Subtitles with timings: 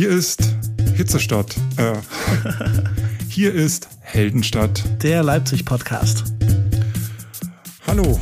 [0.00, 0.56] Hier ist
[0.94, 1.54] Hitzestadt.
[1.76, 1.92] Äh,
[3.28, 4.82] hier ist Heldenstadt.
[5.02, 6.24] Der Leipzig-Podcast.
[7.86, 8.18] Hallo.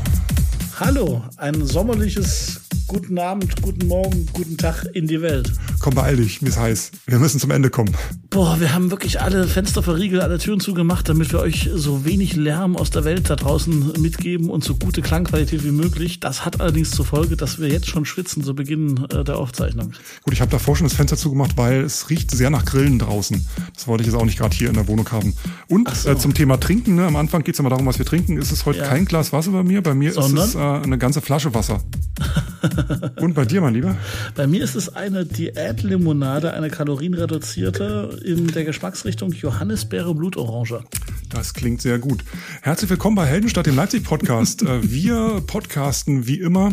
[0.80, 5.52] Hallo, ein sommerliches Guten Abend, guten Morgen, guten Tag in die Welt.
[5.78, 6.90] Komm, beeil dich, mir ist heiß.
[7.06, 7.94] Wir müssen zum Ende kommen.
[8.30, 12.36] Boah, wir haben wirklich alle Fenster verriegelt, alle Türen zugemacht, damit wir euch so wenig
[12.36, 16.20] Lärm aus der Welt da draußen mitgeben und so gute Klangqualität wie möglich.
[16.20, 19.92] Das hat allerdings zur Folge, dass wir jetzt schon schwitzen zu Beginn äh, der Aufzeichnung.
[20.22, 23.46] Gut, ich habe davor schon das Fenster zugemacht, weil es riecht sehr nach Grillen draußen.
[23.74, 25.32] Das wollte ich jetzt auch nicht gerade hier in der Wohnung haben.
[25.68, 26.10] Und so.
[26.10, 27.06] äh, zum Thema Trinken, ne?
[27.06, 28.36] am Anfang geht es immer darum, was wir trinken.
[28.36, 28.88] Ist es heute Ja.
[28.88, 29.82] kein Glas Wasser bei mir?
[29.82, 30.44] Bei mir Sondern?
[30.44, 31.80] ist es äh, eine ganze Flasche Wasser.
[33.20, 33.96] Und bei dir, mein Lieber?
[34.34, 40.84] Bei mir ist es eine Diätlimonade, eine kalorienreduzierte in der Geschmacksrichtung Johannisbeere Blutorange.
[41.28, 42.24] Das klingt sehr gut.
[42.62, 44.62] Herzlich willkommen bei Heldenstadt, dem Leipzig-Podcast.
[44.62, 46.72] Äh, Wir podcasten wie immer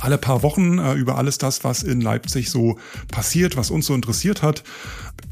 [0.00, 2.78] alle paar Wochen äh, über alles das, was in Leipzig so
[3.10, 4.62] passiert, was uns so interessiert hat.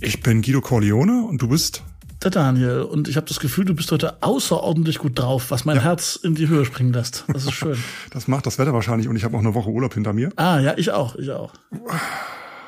[0.01, 1.83] Ich bin Guido Corleone und du bist
[2.23, 5.81] Der Daniel, und ich habe das Gefühl, du bist heute außerordentlich gut drauf, was mein
[5.81, 7.25] Herz in die Höhe springen lässt.
[7.33, 7.79] Das ist schön.
[8.11, 10.31] Das macht das Wetter wahrscheinlich und ich habe auch eine Woche Urlaub hinter mir.
[10.37, 11.53] ah, ja, ich auch, ich auch.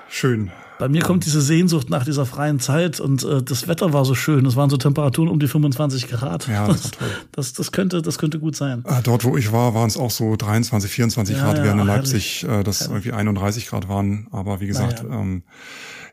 [0.09, 0.51] Schön.
[0.83, 4.17] Bei mir kommt diese Sehnsucht nach dieser freien Zeit und äh, das Wetter war so
[4.17, 4.45] schön.
[4.47, 6.49] Es waren so Temperaturen um die 25 Grad.
[6.49, 6.91] Ja, das.
[7.31, 8.83] Das, das, könnte, das könnte gut sein.
[8.85, 11.83] Äh, Dort, wo ich war, waren es auch so 23, 24 Ja, Grad, ja, während
[11.83, 12.43] in herrlich.
[12.43, 14.27] Leipzig äh, das irgendwie 31 Grad waren.
[14.33, 15.21] Aber wie gesagt, Naja.
[15.21, 15.45] ähm,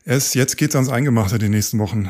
[0.04, 2.08] es, jetzt geht's ans Eingemachte die nächsten Wochen.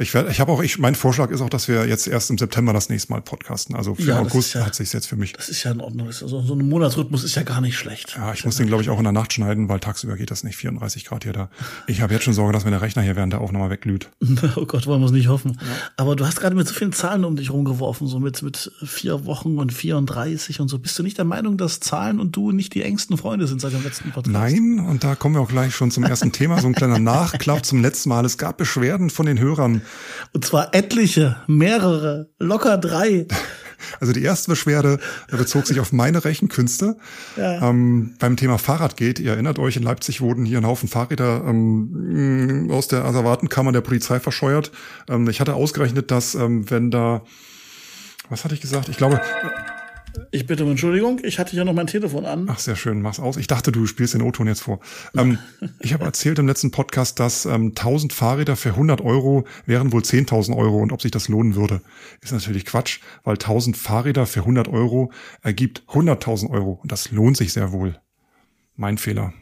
[0.00, 2.38] Ich werde, ich habe auch, ich, mein Vorschlag ist auch, dass wir jetzt erst im
[2.38, 3.74] September das nächste Mal podcasten.
[3.74, 5.32] Also für Ja, August ja- hat sich's jetzt für mich.
[5.32, 6.06] Das ist ja in Ordnung.
[6.06, 8.14] Also, so ein Monatsrhythmus ist ja gar nicht schlecht.
[8.16, 10.44] Ja, ich muss den, glaube ich, auch in der Nacht schneiden, weil tagsüber geht das
[10.44, 10.56] nicht.
[10.56, 11.50] 34 Grad hier da.
[11.88, 14.08] Ich habe jetzt schon Sorge, dass mir der Rechner hier während der Aufnahme wegglüht.
[14.56, 15.58] Oh Gott, wollen wir es nicht hoffen.
[15.96, 19.24] Aber du hast gerade mit so vielen Zahlen um dich rumgeworfen, so mit, mit vier
[19.26, 20.78] Wochen und 34 und so.
[20.78, 23.72] Bist du nicht der Meinung, dass Zahlen und du nicht die engsten Freunde sind seit
[23.72, 24.32] dem letzten Podcast?
[24.32, 26.60] Nein, und da kommen wir auch gleich schon zum ersten Thema.
[26.60, 28.24] So ein kleiner Nachklapp zum letzten Mal.
[28.24, 29.82] Es gab Beschwerden von den Hörern.
[30.32, 33.26] Und zwar etliche, mehrere, locker drei.
[34.00, 34.98] Also die erste Beschwerde
[35.30, 36.96] äh, bezog sich auf meine Rechenkünste.
[37.36, 37.68] Ja.
[37.70, 42.66] Ähm, beim Thema Fahrradgate, ihr erinnert euch, in Leipzig wurden hier ein Haufen Fahrräder ähm,
[42.66, 44.72] mh, aus der Asservatenkammer der Polizei verscheuert.
[45.08, 47.22] Ähm, ich hatte ausgerechnet, dass ähm, wenn da,
[48.28, 48.88] was hatte ich gesagt?
[48.88, 49.20] Ich glaube,
[50.30, 52.46] Ich bitte um Entschuldigung, ich hatte ja noch mein Telefon an.
[52.50, 53.36] ach sehr schön, mach's aus.
[53.36, 54.80] Ich dachte, du spielst den O-Ton jetzt vor.
[55.16, 55.38] Ähm,
[55.80, 60.02] ich habe erzählt im letzten Podcast, dass ähm, 1000 Fahrräder für 100 Euro wären wohl
[60.02, 61.80] 10.000 Euro und ob sich das lohnen würde,
[62.20, 65.12] ist natürlich Quatsch, weil 1000 Fahrräder für 100 Euro
[65.42, 67.98] ergibt 100.000 Euro und das lohnt sich sehr wohl.
[68.76, 69.32] Mein Fehler.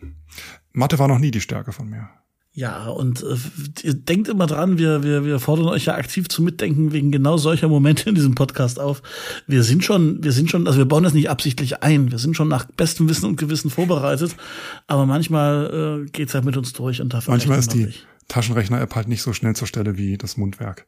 [0.72, 2.08] Mathe war noch nie die Stärke von mir.
[2.56, 3.36] Ja, und äh,
[3.82, 7.36] ihr denkt immer dran, wir, wir, wir fordern euch ja aktiv zum Mitdenken wegen genau
[7.36, 9.02] solcher Momente in diesem Podcast auf.
[9.46, 12.10] Wir sind schon, wir sind schon, also wir bauen das nicht absichtlich ein.
[12.10, 14.36] Wir sind schon nach bestem Wissen und Gewissen vorbereitet,
[14.86, 17.92] aber manchmal äh, geht's halt mit uns durch und dafür Manchmal ist die.
[18.28, 20.86] Taschenrechner-App halt nicht so schnell zur Stelle wie das Mundwerk.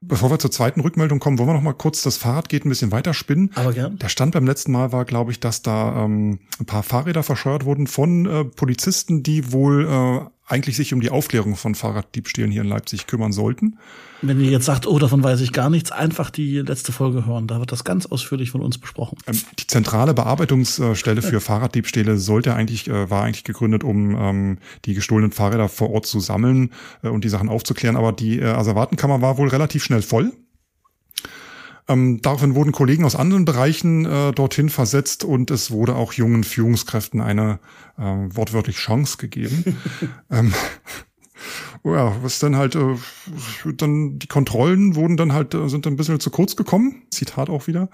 [0.00, 2.68] Bevor wir zur zweiten Rückmeldung kommen, wollen wir noch mal kurz das Fahrrad geht ein
[2.68, 3.50] bisschen weiter spinnen.
[3.56, 3.98] Aber gern.
[3.98, 7.64] Der Stand beim letzten Mal war, glaube ich, dass da ähm, ein paar Fahrräder verscheuert
[7.64, 12.62] wurden von äh, Polizisten, die wohl äh, eigentlich sich um die Aufklärung von Fahrraddiebstählen hier
[12.62, 13.78] in Leipzig kümmern sollten.
[14.22, 17.46] Wenn ihr jetzt sagt, oh, davon weiß ich gar nichts, einfach die letzte Folge hören.
[17.46, 19.18] Da wird das ganz ausführlich von uns besprochen.
[19.26, 24.94] Ähm, die zentrale Bearbeitungsstelle für Fahrraddiebstähle sollte eigentlich, äh, war eigentlich gegründet, um ähm, die
[24.94, 26.70] gestohlenen Fahrräder vor Ort zu sammeln
[27.02, 27.96] äh, und die Sachen aufzuklären.
[27.96, 30.32] Aber die äh, Asservatenkammer war wohl relativ schnell voll.
[31.88, 36.44] Ähm, daraufhin wurden Kollegen aus anderen Bereichen äh, dorthin versetzt und es wurde auch jungen
[36.44, 37.60] Führungskräften eine
[37.96, 39.78] äh, wortwörtlich Chance gegeben.
[40.30, 40.52] ähm,
[41.82, 42.96] oh ja, was dann halt, äh,
[43.76, 47.02] dann die Kontrollen wurden dann halt, äh, sind dann ein bisschen zu kurz gekommen.
[47.10, 47.88] Zitat auch wieder.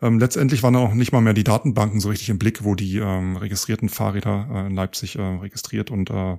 [0.00, 2.98] Ähm, letztendlich waren auch nicht mal mehr die Datenbanken so richtig im Blick, wo die
[2.98, 6.36] ähm, registrierten Fahrräder äh, in Leipzig äh, registriert und äh,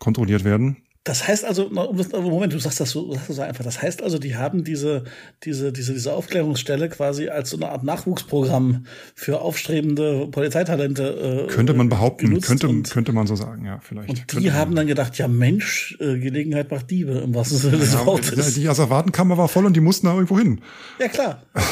[0.00, 0.78] kontrolliert werden.
[1.04, 3.64] Das heißt also, das- Moment, du sagst das so, sagst das so einfach.
[3.64, 5.04] Das heißt also, die haben diese,
[5.44, 11.46] diese, diese, diese Aufklärungsstelle quasi als so eine Art Nachwuchsprogramm für aufstrebende Polizeitalente.
[11.48, 14.10] Äh, Könnte man behaupten, könnte, und, könnte man so sagen, ja, vielleicht.
[14.10, 17.94] und die haben dann gedacht, ja Mensch, äh, Gelegenheit macht Diebe im wahrsten Sinne des
[17.94, 18.54] ja, Wortes.
[18.54, 20.60] die Asservatenkammer war voll und die mussten da irgendwo hin.
[20.98, 21.42] Ja klar.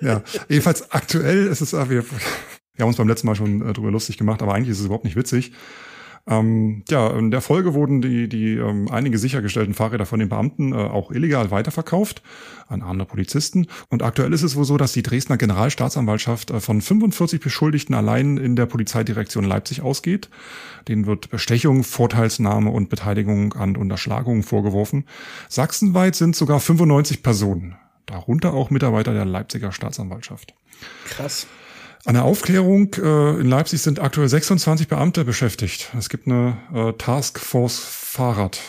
[0.00, 3.72] Ja, jedenfalls aktuell ist es, äh, wir, wir haben uns beim letzten Mal schon äh,
[3.74, 5.52] drüber lustig gemacht, aber eigentlich ist es überhaupt nicht witzig.
[6.26, 10.72] Ähm, ja, in der Folge wurden die, die ähm, einige sichergestellten Fahrräder von den Beamten
[10.72, 12.22] äh, auch illegal weiterverkauft
[12.66, 13.66] an andere Polizisten.
[13.90, 18.38] Und aktuell ist es wohl so, dass die Dresdner Generalstaatsanwaltschaft äh, von 45 Beschuldigten allein
[18.38, 20.30] in der Polizeidirektion Leipzig ausgeht.
[20.88, 25.04] Denen wird Bestechung, Vorteilsnahme und Beteiligung an Unterschlagungen vorgeworfen.
[25.50, 30.54] Sachsenweit sind sogar 95 Personen, darunter auch Mitarbeiter der Leipziger Staatsanwaltschaft.
[31.06, 31.46] Krass.
[32.06, 35.90] An der Aufklärung äh, in Leipzig sind aktuell 26 Beamte beschäftigt.
[35.98, 38.60] Es gibt eine äh, Taskforce Fahrrad.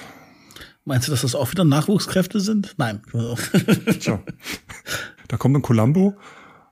[0.86, 2.76] Meinst du, dass das auch wieder Nachwuchskräfte sind?
[2.78, 3.02] Nein.
[4.00, 4.22] Tja.
[5.28, 6.16] Da kommt ein Columbo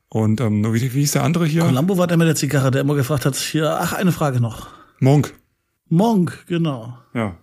[0.07, 1.63] und ähm, wie, wie ist der andere hier?
[1.63, 4.67] Columbo war der mit der Zigarre, der immer gefragt hat, hier, ach, eine Frage noch.
[4.99, 5.33] Monk.
[5.89, 6.97] Monk, genau.
[7.13, 7.35] Ja.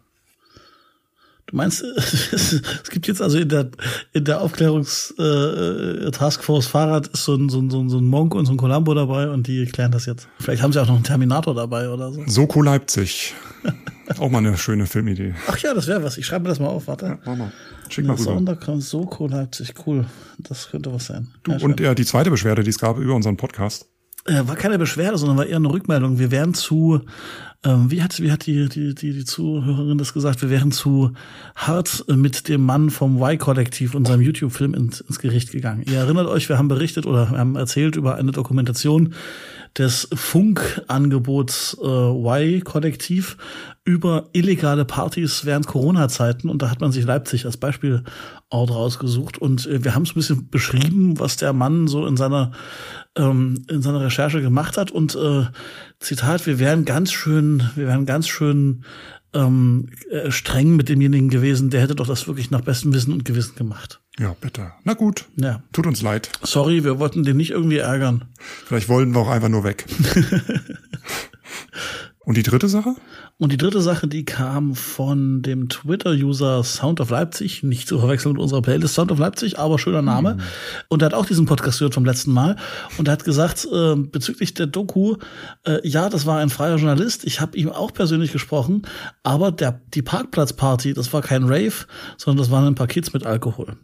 [1.51, 1.83] Du meinst,
[2.33, 3.71] es gibt jetzt also in der,
[4.13, 8.47] in der Aufklärungs äh, Taskforce Fahrrad ist so ein, so, ein, so ein Monk und
[8.47, 10.29] so ein Columbo dabei und die klären das jetzt.
[10.39, 12.23] Vielleicht haben sie auch noch einen Terminator dabei oder so.
[12.27, 13.35] Soko Leipzig.
[14.19, 15.35] auch mal eine schöne Filmidee.
[15.49, 16.19] Ach ja, das wäre was.
[16.19, 17.07] Ich schreibe mir das mal auf, warte.
[17.07, 17.53] Ja, mach mal.
[17.89, 18.35] Schick mal rüber.
[18.35, 20.07] Sonderkram Soko Leipzig, cool.
[20.39, 21.33] Das könnte was sein.
[21.43, 23.87] Du, und ja, die zweite Beschwerde, die es gab über unseren Podcast.
[24.31, 26.21] Äh, war keine Beschwerde, sondern war eher eine Rückmeldung.
[26.21, 27.01] Wir wären zu,
[27.65, 30.41] ähm, wie hat, wie hat die, die, die, die Zuhörerin das gesagt?
[30.41, 31.11] Wir wären zu
[31.57, 35.83] hart mit dem Mann vom Y-Kollektiv, unserem YouTube-Film, ins, ins Gericht gegangen.
[35.85, 39.15] Ihr erinnert euch, wir haben berichtet oder wir haben erzählt über eine Dokumentation
[39.77, 43.37] des Funkangebots äh, Y-Kollektiv
[43.85, 47.57] über illegale Partys während Corona-Zeiten und da hat man sich Leipzig als
[48.51, 52.17] Beispielort rausgesucht und äh, wir haben es ein bisschen beschrieben, was der Mann so in
[52.17, 52.53] seiner
[53.17, 55.45] ähm, in seiner Recherche gemacht hat und äh,
[56.01, 58.85] Zitat, wir wären ganz schön, wir wären ganz schön
[59.33, 63.25] ähm, äh, streng mit demjenigen gewesen, der hätte doch das wirklich nach bestem Wissen und
[63.25, 64.01] Gewissen gemacht.
[64.19, 64.73] Ja, bitte.
[64.85, 65.27] Na gut.
[65.37, 65.63] Ja.
[65.73, 66.31] Tut uns leid.
[66.43, 68.25] Sorry, wir wollten den nicht irgendwie ärgern.
[68.67, 69.87] Vielleicht wollten wir auch einfach nur weg.
[72.19, 72.97] Und die dritte Sache?
[73.41, 78.33] Und die dritte Sache, die kam von dem Twitter-User Sound of Leipzig, nicht zu verwechseln
[78.33, 80.35] mit unserer Playlist Sound of Leipzig, aber schöner Name.
[80.35, 80.41] Mhm.
[80.89, 82.57] Und er hat auch diesen Podcast gehört vom letzten Mal
[82.99, 85.17] und er hat gesagt, äh, bezüglich der Doku,
[85.65, 88.83] äh, ja, das war ein freier Journalist, ich habe ihm auch persönlich gesprochen,
[89.23, 91.87] aber der, die Parkplatzparty, das war kein Rave,
[92.19, 93.79] sondern das waren ein paar Kids mit Alkohol.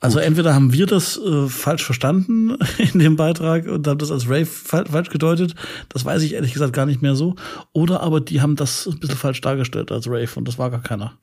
[0.00, 4.26] Also entweder haben wir das äh, falsch verstanden in dem Beitrag und haben das als
[4.26, 5.54] Rave fa falsch gedeutet,
[5.88, 7.36] das weiß ich ehrlich gesagt gar nicht mehr so,
[7.72, 10.82] oder aber die haben das ein bisschen falsch dargestellt als Rave und das war gar
[10.82, 11.14] keiner.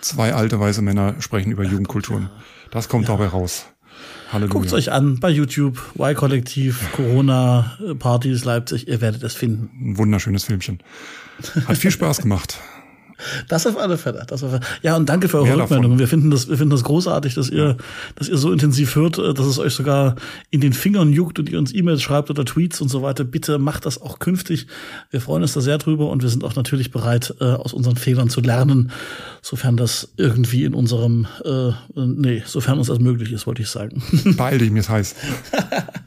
[0.00, 2.30] Zwei alte weiße Männer sprechen über ja, Jugendkulturen.
[2.70, 3.16] Das kommt ja.
[3.16, 3.66] dabei raus.
[4.32, 4.52] Halleluja.
[4.52, 9.70] Guckt's euch an bei YouTube, Y-Kollektiv, Corona, Partys Leipzig, ihr werdet es finden.
[9.80, 10.80] Ein wunderschönes Filmchen.
[11.66, 12.58] Hat viel Spaß gemacht.
[13.48, 14.24] Das auf alle Fälle.
[14.26, 14.60] Das auf alle.
[14.82, 15.98] Ja, und danke für eure Mehr Rückmeldungen.
[15.98, 17.76] Wir finden das, wir finden das großartig, dass ihr,
[18.14, 20.16] dass ihr so intensiv hört, äh, dass es euch sogar
[20.50, 23.24] in den Fingern juckt und ihr uns E-Mails schreibt oder Tweets und so weiter.
[23.24, 24.66] Bitte macht das auch künftig.
[25.10, 27.96] Wir freuen uns da sehr drüber und wir sind auch natürlich bereit, äh, aus unseren
[27.96, 28.90] Fehlern zu lernen,
[29.42, 34.02] sofern das irgendwie in unserem, äh, nee, sofern uns das möglich ist, wollte ich sagen.
[34.36, 35.14] Beeil dich, mir ist heiß.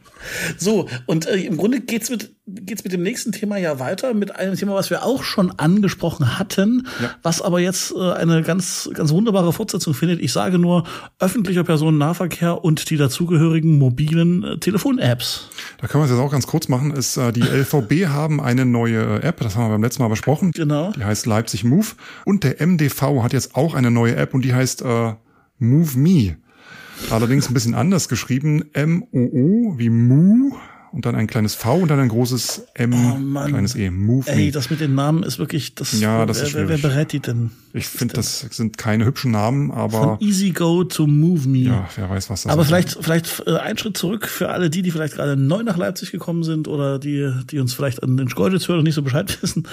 [0.57, 4.35] So, und äh, im Grunde geht's mit, geht's mit dem nächsten Thema ja weiter, mit
[4.35, 7.11] einem Thema, was wir auch schon angesprochen hatten, ja.
[7.23, 10.21] was aber jetzt äh, eine ganz, ganz wunderbare Fortsetzung findet.
[10.21, 10.85] Ich sage nur
[11.19, 15.49] öffentlicher Personennahverkehr und die dazugehörigen mobilen äh, Telefon-Apps.
[15.79, 16.91] Da können wir es jetzt auch ganz kurz machen.
[16.91, 20.51] Ist, äh, die LVB haben eine neue App, das haben wir beim letzten Mal besprochen.
[20.51, 20.91] Genau.
[20.91, 21.87] Die heißt Leipzig Move.
[22.25, 25.13] Und der MDV hat jetzt auch eine neue App und die heißt äh,
[25.59, 26.37] Move Me.
[27.09, 28.65] Allerdings ein bisschen anders geschrieben.
[28.73, 30.51] M-O-O wie Mu
[30.91, 33.89] und dann ein kleines V und dann ein großes M, oh kleines E.
[33.89, 36.69] Move Ey, das mit den Namen ist wirklich, das, ja, das wer, ist schwierig.
[36.69, 37.51] wer berät die denn?
[37.73, 40.17] Ich finde, das sind keine hübschen Namen, aber.
[40.17, 41.59] Von Easy Go to Move Me.
[41.59, 42.71] Ja, wer weiß, was das aber ist.
[42.71, 45.77] Aber vielleicht, vielleicht äh, ein Schritt zurück für alle die, die vielleicht gerade neu nach
[45.77, 49.03] Leipzig gekommen sind oder die, die uns vielleicht an den Schkeuditz hören und nicht so
[49.03, 49.67] Bescheid wissen.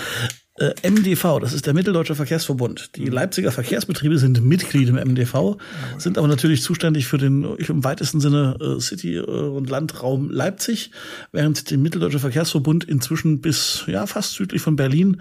[0.58, 2.96] Äh, MDV, das ist der Mitteldeutsche Verkehrsverbund.
[2.96, 5.58] Die Leipziger Verkehrsbetriebe sind Mitglied im MDV,
[5.98, 10.92] sind aber natürlich zuständig für den im weitesten Sinne äh, City- äh, und Landraum Leipzig,
[11.30, 15.20] während der Mitteldeutsche Verkehrsverbund inzwischen bis ja fast südlich von Berlin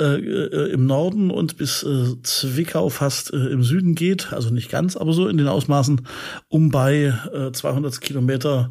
[0.00, 4.96] äh, äh, im Norden und bis äh, Zwickau fast im Süden geht, also nicht ganz,
[4.96, 6.00] aber so in den Ausmaßen
[6.48, 8.70] um bei äh, 200 Kilometer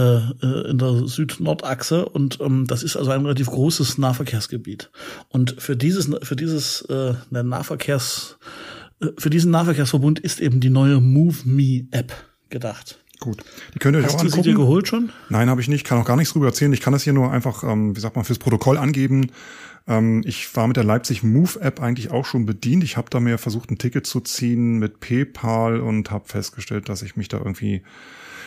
[0.00, 4.90] in der Süd-Nord-Achse und ähm, das ist also ein relativ großes Nahverkehrsgebiet.
[5.28, 8.38] Und für dieses für dieses äh, Nahverkehrs
[9.00, 12.12] äh, für diesen Nahverkehrsverbund ist eben die neue Move Me App
[12.50, 12.98] gedacht.
[13.20, 13.42] Gut.
[13.74, 14.38] Die könnt ihr euch Hast auch angucken.
[14.38, 15.10] Hast du sie dir geholt schon?
[15.28, 15.86] Nein, habe ich nicht.
[15.86, 16.72] Kann auch gar nichts drüber erzählen.
[16.72, 19.30] Ich kann das hier nur einfach, ähm, wie sagt man, fürs Protokoll angeben.
[19.86, 22.84] Ähm, ich war mit der Leipzig Move App eigentlich auch schon bedient.
[22.84, 27.02] Ich habe da mir versucht, ein Ticket zu ziehen mit PayPal und habe festgestellt, dass
[27.02, 27.82] ich mich da irgendwie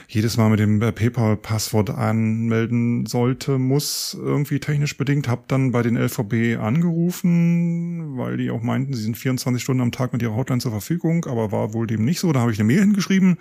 [0.10, 5.28] jedes Mal mit dem äh, PayPal-Passwort anmelden sollte, muss irgendwie technisch bedingt.
[5.28, 9.92] Hab dann bei den LVB angerufen, weil die auch meinten, sie sind 24 Stunden am
[9.92, 12.32] Tag mit ihrer Hotline zur Verfügung, aber war wohl dem nicht so.
[12.32, 13.38] Da habe ich eine Mail hingeschrieben.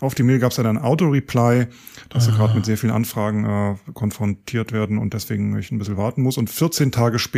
[0.00, 1.66] Auf die Mail gab es dann ein Auto-Reply,
[2.10, 5.96] dass sie gerade mit sehr vielen Anfragen äh, konfrontiert werden und deswegen ich ein bisschen
[5.96, 6.38] warten muss.
[6.38, 7.33] Und 14 Tage später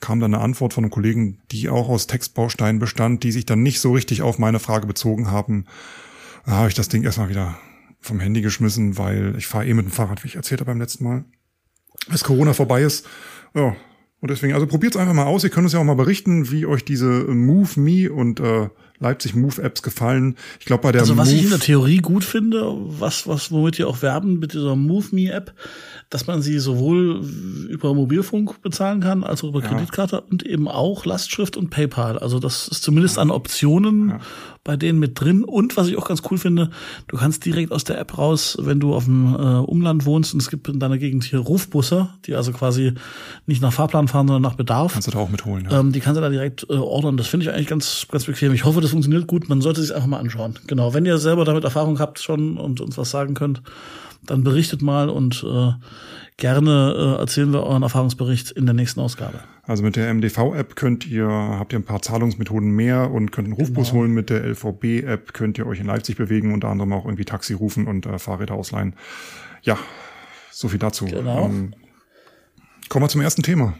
[0.00, 3.62] kam dann eine Antwort von einem Kollegen, die auch aus Textbausteinen bestand, die sich dann
[3.62, 5.66] nicht so richtig auf meine Frage bezogen haben.
[6.46, 7.58] Da habe ich das Ding erstmal wieder
[8.00, 10.80] vom Handy geschmissen, weil ich fahre eh mit dem Fahrrad, wie ich erzählt habe beim
[10.80, 11.24] letzten Mal.
[12.08, 13.06] Als Corona vorbei ist,
[13.54, 13.76] ja,
[14.20, 15.44] Und deswegen, also probiert es einfach mal aus.
[15.44, 18.68] Ihr könnt uns ja auch mal berichten, wie euch diese Move Me und äh,
[19.00, 20.36] Leipzig Move Apps gefallen.
[20.58, 23.50] Ich glaube bei der Also was Move ich in der Theorie gut finde, was was
[23.50, 25.54] womit wir auch werben mit dieser Move Me App,
[26.10, 27.24] dass man sie sowohl
[27.68, 29.68] über Mobilfunk bezahlen kann, als auch über Ja.
[29.68, 32.18] Kreditkarte und eben auch Lastschrift und PayPal.
[32.18, 34.20] Also das ist zumindest an Optionen Ja.
[34.64, 35.44] Bei denen mit drin.
[35.44, 36.70] Und was ich auch ganz cool finde,
[37.06, 40.40] du kannst direkt aus der App raus, wenn du auf dem äh, Umland wohnst und
[40.40, 42.92] es gibt in deiner Gegend hier Rufbusse, die also quasi
[43.46, 44.92] nicht nach Fahrplan fahren, sondern nach Bedarf.
[44.92, 45.68] kannst du da auch mitholen.
[45.70, 45.80] Ja.
[45.80, 47.16] Ähm, die kannst du da direkt äh, ordern.
[47.16, 48.52] Das finde ich eigentlich ganz, ganz bequem.
[48.52, 49.48] Ich hoffe, das funktioniert gut.
[49.48, 50.58] Man sollte sich einfach mal anschauen.
[50.66, 50.94] Genau.
[50.94, 53.62] Wenn ihr selber damit Erfahrung habt schon und uns was sagen könnt,
[54.24, 55.72] dann berichtet mal und äh,
[56.36, 59.40] gerne äh, erzählen wir euren Erfahrungsbericht in der nächsten Ausgabe.
[59.64, 63.54] Also mit der MDV-App könnt ihr, habt ihr ein paar Zahlungsmethoden mehr und könnt einen
[63.56, 64.00] Rufbus Genau.
[64.00, 64.12] holen.
[64.12, 67.86] Mit der LVB-App könnt ihr euch in Leipzig bewegen, unter anderem auch irgendwie Taxi rufen
[67.86, 68.94] und äh, Fahrräder ausleihen.
[69.62, 69.78] Ja,
[70.50, 71.04] so viel dazu.
[71.06, 71.46] Genau.
[71.46, 71.74] Ähm,
[72.88, 73.74] kommen wir zum ersten Thema.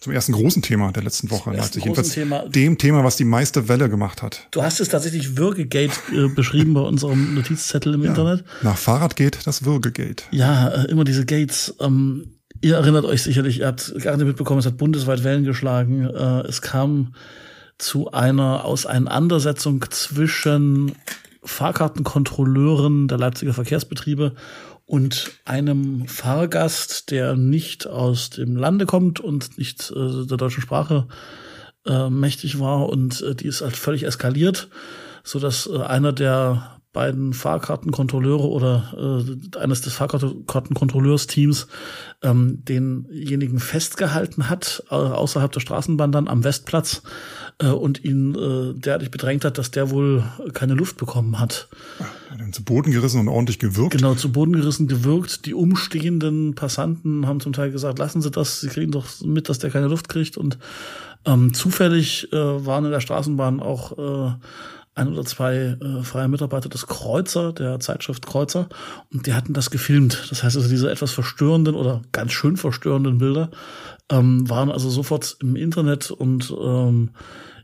[0.00, 1.84] Zum ersten großen Thema der letzten Woche in Leipzig.
[1.84, 2.48] Jedenfalls Thema.
[2.48, 4.46] dem Thema, was die meiste Welle gemacht hat.
[4.50, 8.42] Du hast es tatsächlich Würgegate äh, beschrieben bei unserem Notizzettel im Internet.
[8.62, 10.24] Nach Fahrradgate das Würgegate.
[10.30, 11.74] Ja, äh, immer diese Gates.
[11.80, 16.06] Ähm, ihr erinnert euch sicherlich, ihr habt gerade mitbekommen, es hat bundesweit Wellen geschlagen.
[16.06, 17.14] Äh, es kam
[17.76, 20.92] zu einer Auseinandersetzung zwischen
[21.42, 24.34] Fahrkartenkontrolleuren der Leipziger Verkehrsbetriebe
[24.90, 31.06] und einem Fahrgast, der nicht aus dem Lande kommt und nicht äh, der deutschen Sprache
[31.86, 34.68] äh, mächtig war und äh, die ist halt völlig eskaliert,
[35.22, 41.68] so dass äh, einer der beiden Fahrkartenkontrolleure oder äh, eines des Fahrkartenkontrolleursteams
[42.22, 47.02] ähm, denjenigen festgehalten hat äh, außerhalb der Straßenbahn dann am Westplatz
[47.60, 51.68] äh, und ihn äh, derartig bedrängt hat, dass der wohl keine Luft bekommen hat.
[52.38, 53.92] Ihn zu Boden gerissen und ordentlich gewürgt.
[53.92, 55.46] Genau, zu Boden gerissen, gewürgt.
[55.46, 59.58] Die umstehenden Passanten haben zum Teil gesagt, lassen Sie das, Sie kriegen doch mit, dass
[59.58, 60.36] der keine Luft kriegt.
[60.36, 60.58] Und
[61.26, 64.32] ähm, zufällig äh, waren in der Straßenbahn auch äh,
[64.94, 68.68] ein oder zwei äh, freie Mitarbeiter des Kreuzer, der Zeitschrift Kreuzer,
[69.12, 70.26] und die hatten das gefilmt.
[70.30, 73.50] Das heißt also, diese etwas verstörenden oder ganz schön verstörenden Bilder
[74.10, 77.10] ähm, waren also sofort im Internet und ähm,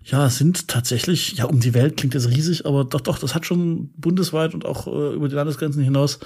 [0.07, 3.45] ja, sind tatsächlich, ja, um die Welt klingt jetzt riesig, aber doch, doch, das hat
[3.45, 6.21] schon bundesweit und auch äh, über die Landesgrenzen hinaus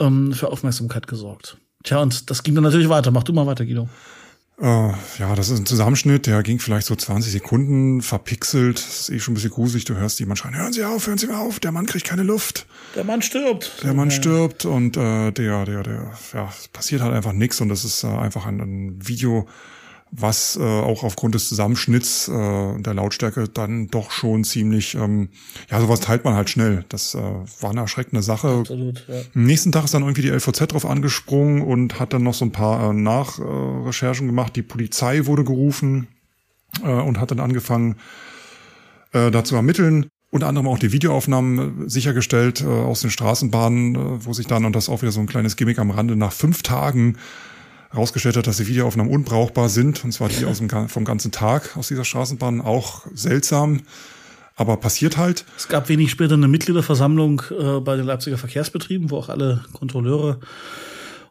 [0.00, 1.58] ähm, für Aufmerksamkeit gesorgt.
[1.84, 3.10] Tja, und das ging dann natürlich weiter.
[3.10, 3.88] Mach du mal weiter, Guido.
[4.60, 8.78] Äh, ja, das ist ein Zusammenschnitt, der ging vielleicht so 20 Sekunden, verpixelt.
[8.78, 9.84] Das ist eh schon ein bisschen gruselig.
[9.84, 12.22] Du hörst jemand schreien, hören Sie auf, hören Sie mal auf, der Mann kriegt keine
[12.22, 12.66] Luft.
[12.96, 13.84] Der Mann stirbt.
[13.84, 17.68] Der Mann stirbt und äh, der, der, der, ja, es passiert halt einfach nichts und
[17.68, 19.46] das ist äh, einfach ein, ein Video,
[20.10, 25.28] was äh, auch aufgrund des Zusammenschnitts äh, und der Lautstärke dann doch schon ziemlich, ähm,
[25.70, 26.84] ja, sowas teilt man halt schnell.
[26.88, 28.48] Das äh, war eine erschreckende Sache.
[28.48, 29.20] Absolut, ja.
[29.34, 32.44] Am nächsten Tag ist dann irgendwie die LVZ drauf angesprungen und hat dann noch so
[32.44, 34.56] ein paar äh, Nachrecherchen gemacht.
[34.56, 36.08] Die Polizei wurde gerufen
[36.82, 37.96] äh, und hat dann angefangen,
[39.12, 40.06] äh, da zu ermitteln.
[40.30, 44.64] Unter anderem auch die Videoaufnahmen äh, sichergestellt äh, aus den Straßenbahnen, äh, wo sich dann,
[44.64, 47.16] und das auch wieder so ein kleines Gimmick am Rande, nach fünf Tagen
[47.94, 50.04] rausgestellt hat, dass die Videoaufnahmen unbrauchbar sind.
[50.04, 52.60] Und zwar die aus dem, vom ganzen Tag aus dieser Straßenbahn.
[52.60, 53.80] Auch seltsam,
[54.56, 55.44] aber passiert halt.
[55.56, 60.38] Es gab wenig später eine Mitgliederversammlung äh, bei den Leipziger Verkehrsbetrieben, wo auch alle Kontrolleure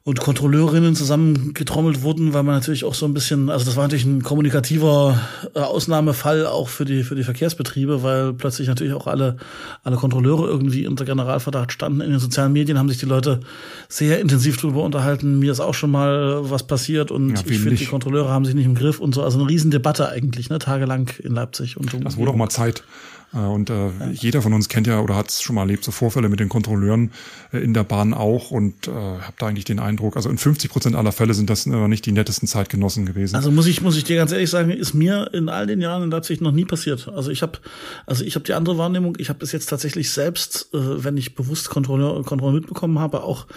[0.07, 4.05] und Kontrolleurinnen zusammengetrommelt wurden, weil man natürlich auch so ein bisschen, also das war natürlich
[4.05, 5.19] ein kommunikativer
[5.53, 9.35] äh, Ausnahmefall auch für die für die Verkehrsbetriebe, weil plötzlich natürlich auch alle
[9.83, 11.99] alle Kontrolleure irgendwie unter Generalverdacht standen.
[11.99, 13.41] In den sozialen Medien haben sich die Leute
[13.89, 15.39] sehr intensiv darüber unterhalten.
[15.39, 18.55] Mir ist auch schon mal was passiert und Ja, ich finde, die Kontrolleure haben sich
[18.55, 19.23] nicht im Griff und so.
[19.23, 21.75] Also eine Riesendebatte eigentlich, ne, tagelang in Leipzig.
[21.75, 22.81] Und Das wurde auch mal Zeit.
[23.33, 25.91] Äh, Und äh, jeder von uns kennt ja oder hat es schon mal erlebt, so
[25.91, 27.11] Vorfälle mit den Kontrolleuren
[27.51, 30.71] äh, in der Bahn auch und äh, habe da eigentlich den Eindruck, also in 50
[30.71, 33.35] Prozent aller Fälle sind das äh, nicht die nettesten Zeitgenossen gewesen.
[33.35, 36.03] Also muss ich muss ich dir ganz ehrlich sagen, ist mir in all den Jahren
[36.03, 37.09] in Leipzig noch nie passiert.
[37.09, 37.59] Also ich habe
[38.05, 39.17] also ich habe die andere Wahrnehmung.
[39.19, 43.47] Ich habe bis jetzt tatsächlich selbst, äh, wenn ich bewusst Kontrolle Kontrolle mitbekommen habe, auch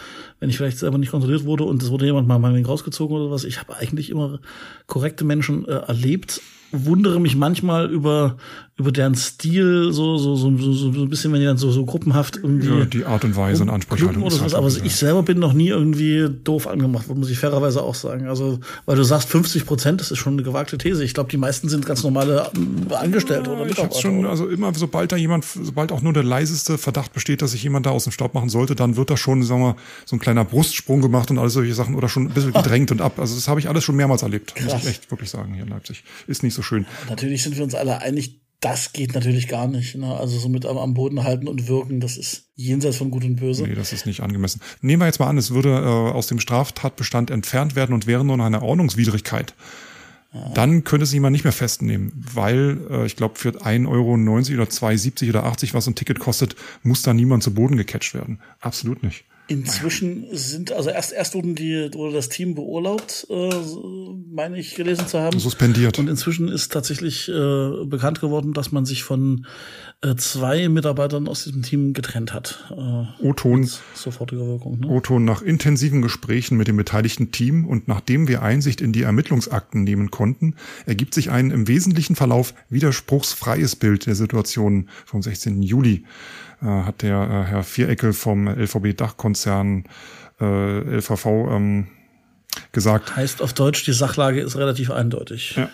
[0.41, 3.31] wenn ich vielleicht selber nicht kontrolliert wurde und es wurde jemand mal meinetwegen rausgezogen oder
[3.31, 4.41] was, ich habe eigentlich immer
[4.87, 6.41] korrekte Menschen äh, erlebt.
[6.73, 8.37] Wundere mich manchmal über
[8.81, 11.85] über deren Stil so so so so, so ein bisschen, wenn die dann so so
[11.85, 14.23] gruppenhaft irgendwie ja, die Art und Weise und Ansprechhaltung.
[14.23, 17.21] oder ist sowas, halt aber wieder- ich selber bin noch nie irgendwie doof angemacht worden,
[17.21, 18.27] muss ich fairerweise auch sagen.
[18.27, 21.05] Also, weil du sagst 50 Prozent, das ist schon eine gewagte These.
[21.05, 23.95] Ich glaube, die meisten sind ganz normale ähm, Angestellte oder ich Mitarbeiter.
[23.95, 24.31] hab's schon, oder?
[24.31, 27.87] also immer, sobald da jemand, sobald auch nur der leiseste Verdacht besteht, dass sich jemand
[27.87, 30.45] da aus dem Staub machen sollte, dann wird da schon, sagen wir, so ein kleiner
[30.45, 33.19] Brustsprung gemacht und all solche Sachen oder schon ein bisschen gedrängt und ab.
[33.19, 34.83] Also das habe ich alles schon mehrmals erlebt, muss Krass.
[34.85, 36.05] ich echt wirklich sagen, hier in Leipzig.
[36.27, 36.87] Ist nicht so schön.
[37.09, 39.97] Natürlich sind wir uns alle einig, das geht natürlich gar nicht.
[39.97, 40.15] Ne?
[40.15, 43.37] Also so mit am, am Boden halten und wirken, das ist jenseits von Gut und
[43.37, 43.65] Böse.
[43.65, 44.61] Nee, das ist nicht angemessen.
[44.83, 48.25] Nehmen wir jetzt mal an, es würde äh, aus dem Straftatbestand entfernt werden und wäre
[48.25, 49.55] nur noch eine Ordnungswidrigkeit.
[50.55, 54.71] dann könnte es jemand nicht mehr festnehmen, weil äh, ich glaube, für 1,90 Euro oder
[54.71, 58.41] 2,70 oder 80, was ein Ticket kostet, muss da niemand zu Boden gecatcht werden.
[58.61, 59.25] Absolut nicht.
[59.51, 63.51] Inzwischen sind, also erst, erst wurden die, wurde das Team beurlaubt, äh,
[64.33, 65.41] meine ich gelesen zu haben.
[65.41, 65.99] Suspendiert.
[65.99, 69.47] Und inzwischen ist tatsächlich äh, bekannt geworden, dass man sich von
[70.03, 72.65] äh, zwei Mitarbeitern aus diesem Team getrennt hat.
[72.71, 73.69] Äh, O-Ton.
[73.93, 74.79] Sofortige Wirkung.
[74.79, 74.87] Ne?
[74.87, 79.83] O-Ton nach intensiven Gesprächen mit dem beteiligten Team und nachdem wir Einsicht in die Ermittlungsakten
[79.83, 80.55] nehmen konnten,
[80.87, 85.61] ergibt sich ein im wesentlichen Verlauf widerspruchsfreies Bild der Situation vom 16.
[85.61, 86.05] Juli
[86.63, 89.85] äh, hat der äh, Herr Viereckel vom LVB-Dachkonzern
[90.41, 91.89] äh, LVV ähm,
[92.73, 93.17] gesagt.
[93.17, 95.57] Heißt auf Deutsch, die Sachlage ist relativ eindeutig.
[95.57, 95.71] Ja.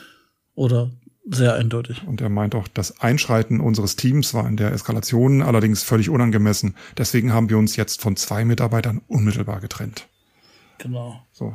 [0.55, 0.91] Oder
[1.29, 2.03] sehr eindeutig.
[2.07, 6.77] Und er meint auch, das Einschreiten unseres Teams war in der Eskalation allerdings völlig unangemessen.
[6.97, 10.07] Deswegen haben wir uns jetzt von zwei Mitarbeitern unmittelbar getrennt.
[10.79, 11.21] Genau.
[11.33, 11.55] So.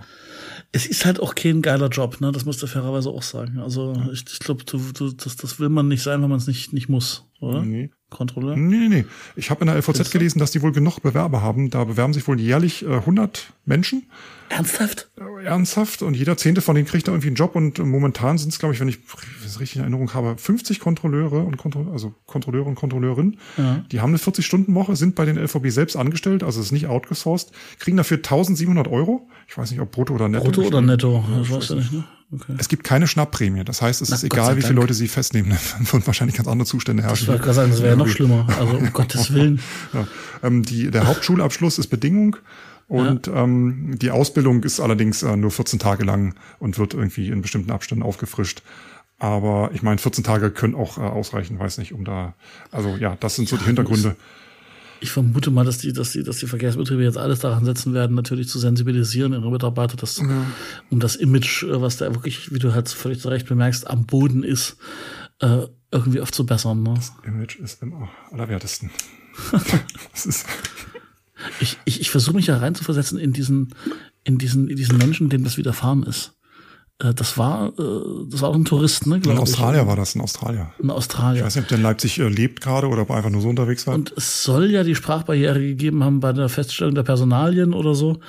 [0.72, 2.32] Es ist halt auch kein geiler Job, ne?
[2.32, 3.60] Das musst du fairerweise auch sagen.
[3.60, 6.48] Also ich, ich glaube, du, du, das, das will man nicht sein, wenn man es
[6.48, 7.62] nicht, nicht muss, oder?
[7.62, 7.92] Nee.
[8.12, 8.56] Kontrolleur?
[8.56, 9.06] Nee, nee, nee.
[9.36, 11.70] Ich habe in der LVZ gelesen, dass die wohl genug Bewerber haben.
[11.70, 14.04] Da bewerben sich wohl jährlich äh, 100 Menschen.
[14.50, 15.10] Ernsthaft?
[15.18, 16.02] Äh, ernsthaft.
[16.02, 17.56] Und jeder Zehnte von denen kriegt da irgendwie einen Job.
[17.56, 19.00] Und momentan sind es, glaube ich, wenn ich
[19.44, 23.38] das richtig in Erinnerung habe, 50 Kontrolleure und Kontro also Kontrolleure und Kontrolleurinnen.
[23.58, 23.84] Ja.
[23.92, 27.98] Die haben eine 40-Stunden-Woche, sind bei den LVB selbst angestellt, also ist nicht outgesourced, kriegen
[27.98, 29.30] dafür 1700 Euro.
[29.48, 30.46] Ich weiß nicht, ob brutto oder netto.
[30.46, 32.04] Brutto oder netto, das weiß ich nicht, ne?
[32.34, 32.56] Okay.
[32.58, 33.64] Es gibt keine Schnappprämie.
[33.66, 35.50] Das heißt, es Na, ist egal, wie viele Leute sie festnehmen.
[35.50, 37.24] Dann würden wahrscheinlich ganz andere Zustände herrschen.
[37.24, 38.48] Ich wollte gerade sagen, das wäre ja noch schlimmer.
[38.58, 39.60] Also um Gottes Willen.
[39.94, 40.08] Ja.
[40.44, 42.38] Ähm, die, der Hauptschulabschluss ist Bedingung.
[42.88, 43.44] Und ja.
[43.44, 47.72] ähm, die Ausbildung ist allerdings äh, nur 14 Tage lang und wird irgendwie in bestimmten
[47.72, 48.64] Abständen aufgefrischt.
[49.18, 52.34] Aber ich meine, 14 Tage können auch äh, ausreichen, weiß nicht, um da.
[52.72, 54.16] Also ja, das sind so die Hintergründe.
[55.02, 58.16] Ich vermute mal, dass die, dass die, dass die Verkehrsbetriebe jetzt alles daran setzen werden,
[58.16, 60.46] natürlich zu sensibilisieren ihre Mitarbeiter, dass, ja.
[60.90, 64.06] um das Image, äh, was da wirklich, wie du halt völlig zu Recht bemerkst, am
[64.06, 64.78] Boden ist,
[65.40, 66.84] äh, irgendwie aufzubessern.
[66.84, 66.94] Ne?
[66.96, 67.94] Das Image ist im
[68.32, 68.92] allerwertesten.
[70.14, 70.46] das ist
[71.60, 73.74] ich, ich, ich versuche mich ja reinzuversetzen in diesen,
[74.24, 76.34] in diesen, in diesen Menschen, denen das widerfahren ist.
[77.02, 79.22] Äh, das war, äh, das war auch ein Tourist, ne?
[79.24, 80.68] In Australien war das, in Australien.
[80.80, 81.40] In Australien.
[81.40, 83.42] Ich weiß nicht, ob der in Leipzig äh, lebt gerade oder ob er einfach nur
[83.42, 83.96] so unterwegs war.
[83.96, 88.20] Und es soll ja die Sprachbarriere gegeben haben bei der Feststellung der Personalien oder so.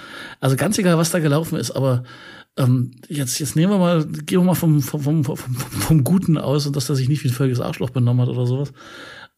[0.41, 2.05] Also ganz egal, was da gelaufen ist, aber
[2.57, 6.39] ähm, jetzt, jetzt nehmen wir mal, gehen wir mal vom, vom, vom, vom, vom Guten
[6.39, 8.73] aus und dass er sich nicht wie ein völliges Arschloch benommen hat oder sowas.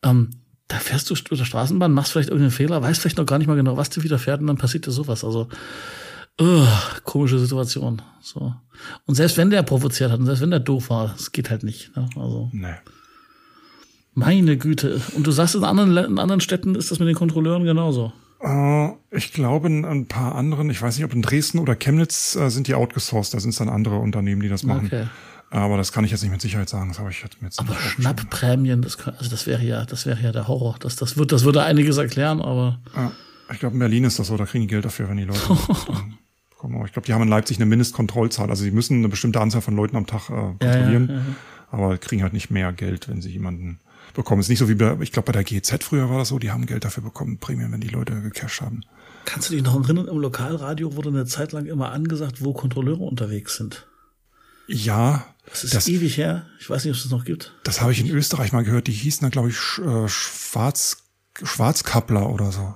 [0.03, 0.31] Ähm,
[0.67, 3.57] da fährst du der Straßenbahn, machst vielleicht irgendeinen Fehler, weißt vielleicht noch gar nicht mal
[3.57, 5.23] genau, was dir widerfährt und dann passiert dir sowas.
[5.23, 5.49] Also
[6.41, 6.67] uh,
[7.05, 8.03] komische Situation.
[8.21, 8.55] So.
[9.07, 11.63] Und selbst wenn der provoziert hat und selbst wenn der doof war, es geht halt
[11.63, 11.95] nicht.
[11.97, 12.09] Ne?
[12.17, 12.51] Also.
[12.53, 12.75] Nee.
[14.15, 15.01] Meine Güte.
[15.17, 18.13] Und du sagst, in anderen, in anderen Städten ist das mit den Kontrolleuren genauso.
[18.41, 22.37] Uh, ich glaube, in ein paar anderen, ich weiß nicht, ob in Dresden oder Chemnitz
[22.37, 24.87] uh, sind die outgesourced, da sind es dann andere Unternehmen, die das machen.
[24.87, 25.07] Okay.
[25.51, 26.89] Aber das kann ich jetzt nicht mit Sicherheit sagen.
[26.89, 30.33] Das habe ich jetzt jetzt Aber Schnappprämien, das, also das wäre ja, das wäre ja
[30.33, 30.77] der Horror.
[30.81, 32.81] Das, das wird, das würde einiges erklären, aber.
[32.95, 33.13] Ja,
[33.53, 35.41] ich glaube, in Berlin ist das so, da kriegen die Geld dafür, wenn die Leute
[36.85, 38.51] ich glaube, die haben in Leipzig eine Mindestkontrollzahl.
[38.51, 41.35] Also sie müssen eine bestimmte Anzahl von Leuten am Tag äh, kontrollieren, ja, ja, ja.
[41.71, 43.81] aber kriegen halt nicht mehr Geld, wenn sie jemanden
[44.15, 44.41] bekommen.
[44.41, 46.51] Ist nicht so wie bei, ich glaube, bei der GZ früher war das so, die
[46.51, 48.83] haben Geld dafür bekommen, Prämien, wenn die Leute gecasht haben.
[49.25, 53.03] Kannst du dich noch erinnern, im Lokalradio wurde eine Zeit lang immer angesagt, wo Kontrolleure
[53.03, 53.87] unterwegs sind.
[54.67, 55.27] Ja.
[55.47, 56.47] Das ist das, ewig her.
[56.59, 57.53] Ich weiß nicht, ob es das noch gibt.
[57.65, 58.87] Das habe ich in Österreich mal gehört.
[58.87, 61.05] Die hießen dann, glaube ich, äh, Schwarz,
[61.43, 62.75] Schwarzkappler oder so.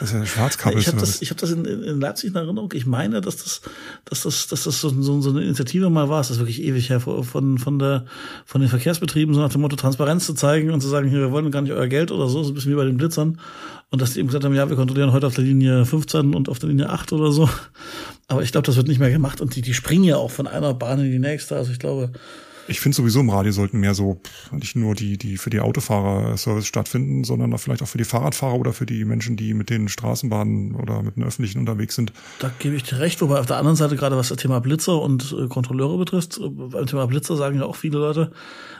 [0.00, 0.78] Das ist ja Schwarzkappel.
[0.78, 2.72] ich habe das, ich hab das in, in Leipzig in Erinnerung.
[2.74, 3.60] Ich meine, dass das,
[4.04, 6.18] dass das, dass das so, so, so eine Initiative mal war.
[6.18, 8.04] Das ist wirklich ewig her von, von, der,
[8.44, 11.32] von den Verkehrsbetrieben, so nach dem Motto Transparenz zu zeigen und zu sagen, hier, wir
[11.32, 13.40] wollen gar nicht euer Geld oder so, so ein bisschen wie bei den Blitzern.
[13.90, 16.48] Und dass die eben gesagt haben, ja, wir kontrollieren heute auf der Linie 15 und
[16.48, 17.48] auf der Linie 8 oder so.
[18.26, 20.46] Aber ich glaube, das wird nicht mehr gemacht und die, die springen ja auch von
[20.46, 21.56] einer Bahn in die nächste.
[21.56, 22.12] Also ich glaube.
[22.68, 24.20] Ich finde sowieso im Radio sollten mehr so
[24.52, 28.54] nicht nur die, die für die Autofahrer Service stattfinden, sondern vielleicht auch für die Fahrradfahrer
[28.54, 32.12] oder für die Menschen, die mit den Straßenbahnen oder mit den Öffentlichen unterwegs sind.
[32.40, 35.00] Da gebe ich dir recht, wobei auf der anderen Seite gerade was das Thema Blitzer
[35.00, 38.32] und äh, Kontrolleure betrifft, äh, beim Thema Blitzer sagen ja auch viele Leute,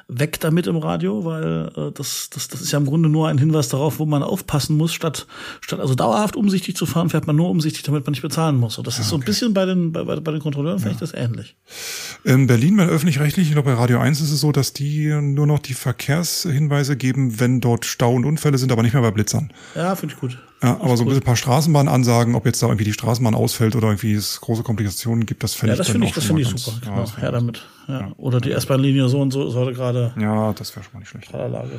[0.08, 3.36] weg damit im Radio, weil äh, das, das, das ist ja im Grunde nur ein
[3.36, 5.26] Hinweis darauf, wo man aufpassen muss, statt,
[5.60, 8.78] statt also dauerhaft umsichtig zu fahren, fährt man nur umsichtig, damit man nicht bezahlen muss.
[8.78, 9.10] Und das ist okay.
[9.10, 10.82] so ein bisschen bei den, bei, bei den Kontrolleuren, ja.
[10.82, 11.56] finde ich das ähnlich.
[12.24, 15.46] In Berlin bei öffentlich-rechtlich, ich glaube bei Radio 1 ist es so, dass die nur
[15.46, 19.52] noch die Verkehrshinweise geben, wenn dort Stau und Unfälle sind, aber nicht mehr bei Blitzern.
[19.74, 20.38] Ja, finde ich gut.
[20.62, 24.14] Ja, aber so ein paar Straßenbahnansagen, ob jetzt da irgendwie die Straßenbahn ausfällt oder irgendwie
[24.14, 26.78] es große Komplikationen gibt, das fände ja, das ich dann ich, das finde ich super.
[26.84, 27.64] Genau, ja, her damit.
[27.86, 28.00] Ja.
[28.00, 28.12] ja.
[28.16, 30.12] Oder die S-Bahn-Linie so und so sollte gerade.
[30.20, 31.32] Ja, das wäre schon mal nicht schlecht.
[31.32, 31.70] Lage.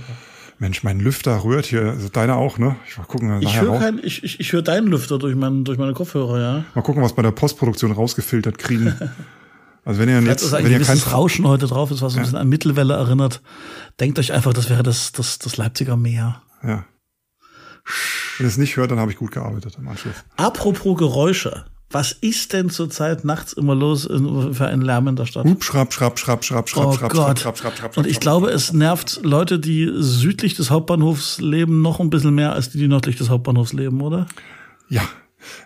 [0.60, 2.76] Mensch, mein Lüfter rührt hier, also deiner auch, ne?
[2.88, 3.42] Ich mal gucken.
[3.42, 6.64] Ich höre kein, ich, ich, ich höre deinen Lüfter durch, mein, durch meine Kopfhörer, ja.
[6.76, 8.94] Mal gucken, was bei der Postproduktion rausgefiltert kriegen.
[9.86, 12.20] Also wenn ihr jetzt, ist ein wenn ihr kein Rauschen heute drauf ist, was ja.
[12.20, 13.42] ein bisschen an Mittelwelle erinnert,
[14.00, 16.44] denkt euch einfach, das wäre das, das, das Leipziger Meer.
[16.62, 16.86] Ja.
[18.38, 20.16] Wenn ihr es nicht hört, dann habe ich gut gearbeitet im Anschluss.
[20.38, 21.66] Apropos Geräusche.
[21.92, 25.46] Was ist denn zurzeit nachts immer los in, für einen Lärm in der Stadt?
[25.46, 27.40] Hup, schrapp, schrapp, schrapp, schrapp, schrapp, Oh schrapp, Gott.
[27.40, 32.00] schrapp, schrapp, schrapp, Und ich glaube, es nervt Leute, die südlich des Hauptbahnhofs leben, noch
[32.00, 34.28] ein bisschen mehr als die, die nördlich des Hauptbahnhofs leben, oder?
[34.88, 35.02] Ja.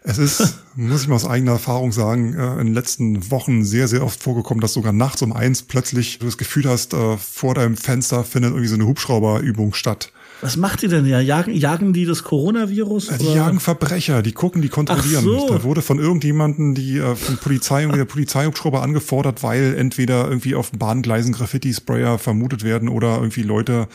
[0.04, 3.90] Es ist, muss ich mal aus eigener Erfahrung sagen, äh, in den letzten Wochen sehr,
[3.90, 7.54] sehr oft vorgekommen, dass sogar nachts um eins plötzlich du das Gefühl hast, äh, vor
[7.54, 10.14] deinem Fenster findet irgendwie so eine Hubschrauberübung statt.
[10.41, 11.19] Was macht die denn ja?
[11.19, 13.08] Jagen, jagen die das Coronavirus?
[13.19, 13.36] Die oder?
[13.36, 15.24] jagen Verbrecher, die gucken, die kontrollieren.
[15.24, 15.48] So.
[15.48, 20.72] Da wurde von irgendjemandem die äh, von Polizei der Polizeihubschrauber angefordert, weil entweder irgendwie auf
[20.72, 23.88] Bahngleisen Graffiti-Sprayer vermutet werden oder irgendwie Leute.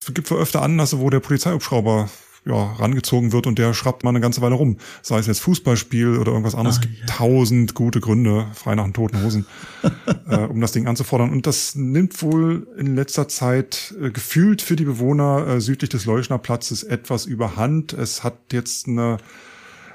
[0.00, 2.08] Es gibt wohl öfter Anlässe, wo der Polizeihubschrauber
[2.46, 4.76] ja, rangezogen wird und der schrappt mal eine ganze Weile rum.
[5.02, 6.76] Sei es jetzt Fußballspiel oder irgendwas anderes.
[6.76, 7.06] Ah, es gibt ja.
[7.06, 9.46] tausend gute Gründe, frei nach den toten Hosen,
[10.28, 11.30] äh, um das Ding anzufordern.
[11.30, 16.04] Und das nimmt wohl in letzter Zeit äh, gefühlt für die Bewohner äh, südlich des
[16.04, 17.92] Leuschner Platzes etwas überhand.
[17.92, 19.18] Es hat jetzt eine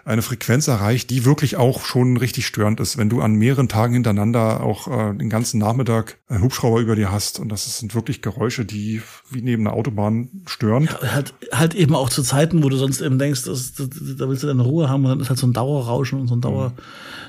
[0.05, 3.93] eine Frequenz erreicht, die wirklich auch schon richtig störend ist, wenn du an mehreren Tagen
[3.93, 7.39] hintereinander auch äh, den ganzen Nachmittag einen Hubschrauber über dir hast.
[7.39, 10.89] Und das sind wirklich Geräusche, die wie neben einer Autobahn stören.
[10.89, 14.43] Halt, halt eben auch zu Zeiten, wo du sonst eben denkst, das, das, da willst
[14.43, 16.73] du deine Ruhe haben und dann ist halt so ein Dauerrauschen und so ein Dauer,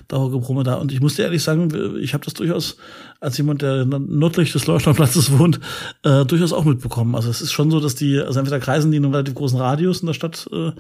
[0.09, 0.75] Dauergebrumme da.
[0.75, 2.77] Und ich muss dir ehrlich sagen, ich habe das durchaus
[3.23, 5.61] als jemand, der nördlich des Leuchtturmplatzes wohnt,
[6.03, 7.15] äh, durchaus auch mitbekommen.
[7.15, 9.59] Also es ist schon so, dass die, also entweder kreisen die in einem relativ großen
[9.59, 10.73] Radius in der Stadt äh,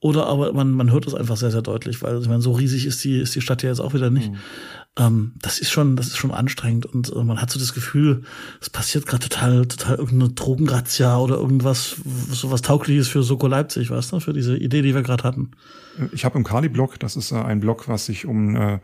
[0.00, 2.86] oder aber man, man hört es einfach sehr, sehr deutlich, weil ich meine, so riesig
[2.86, 4.32] ist die, ist die Stadt ja jetzt auch wieder nicht.
[4.32, 4.36] Mhm.
[4.98, 8.22] Ähm, das ist schon, das ist schon anstrengend und äh, man hat so das Gefühl,
[8.62, 11.96] es passiert gerade total, total irgendeine Drogenrazzia oder irgendwas,
[12.30, 15.50] so was taugliches für Soko Leipzig, weißt du, für diese Idee, die wir gerade hatten.
[16.12, 18.78] Ich habe im Kali-Blog, das ist äh, ein Blog, was sich um äh,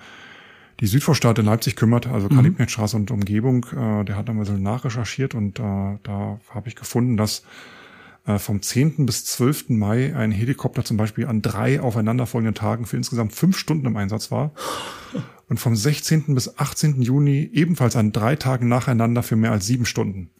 [0.80, 2.36] die Südvorstadt in Leipzig kümmert, also Mhm.
[2.36, 3.66] Kalibnettstraße und Umgebung.
[3.72, 5.62] Äh, der hat da mal so nachrecherchiert und äh,
[6.02, 7.44] da habe ich gefunden, dass
[8.26, 9.06] äh, vom 10.
[9.06, 9.70] bis 12.
[9.70, 14.30] Mai ein Helikopter zum Beispiel an drei aufeinanderfolgenden Tagen für insgesamt fünf Stunden im Einsatz
[14.30, 14.52] war.
[15.48, 16.34] Und vom 16.
[16.34, 17.00] bis 18.
[17.02, 20.30] Juni ebenfalls an drei Tagen nacheinander für mehr als sieben Stunden.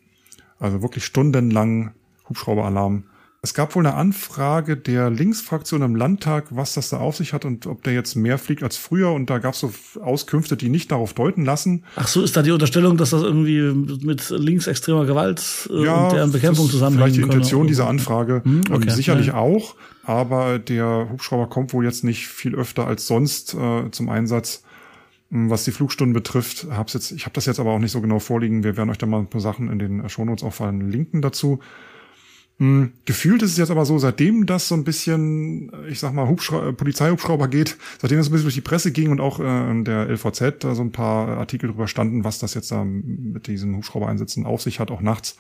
[0.58, 1.92] Also wirklich stundenlang
[2.28, 3.04] Hubschrauberalarm.
[3.46, 7.44] Es gab wohl eine Anfrage der Linksfraktion im Landtag, was das da auf sich hat
[7.44, 9.12] und ob der jetzt mehr fliegt als früher.
[9.12, 11.84] Und da gab es so Auskünfte, die nicht darauf deuten lassen.
[11.94, 13.60] Ach so, ist da die Unterstellung, dass das irgendwie
[14.04, 17.22] mit linksextremer Gewalt äh, und deren Bekämpfung zusammenhängen Vielleicht die?
[17.22, 18.40] Intention dieser Anfrage.
[18.44, 18.90] Hm, okay.
[18.90, 19.34] sicherlich Ja.
[19.34, 19.76] auch.
[20.02, 24.64] Aber der Hubschrauber kommt wohl jetzt nicht viel öfter als sonst äh, zum Einsatz.
[25.30, 28.00] Ähm, Was die Flugstunden betrifft, hab's jetzt, ich habe das jetzt aber auch nicht so
[28.00, 28.64] genau vorliegen.
[28.64, 31.60] Wir werden euch da mal ein paar Sachen in den Shownotes auch verlinken dazu.
[32.58, 36.26] Hm, Gefühlt ist es jetzt aber so, seitdem das so ein bisschen, ich sag mal,
[36.26, 39.70] Hubschra äh, Polizeihubschrauber geht, seitdem das ein bisschen durch die Presse ging und auch äh,
[39.70, 43.46] in der LVZ da so ein paar Artikel drüber standen, was das jetzt da mit
[43.46, 45.36] diesen Hubschraubereinsätzen auf sich hat, auch nachts,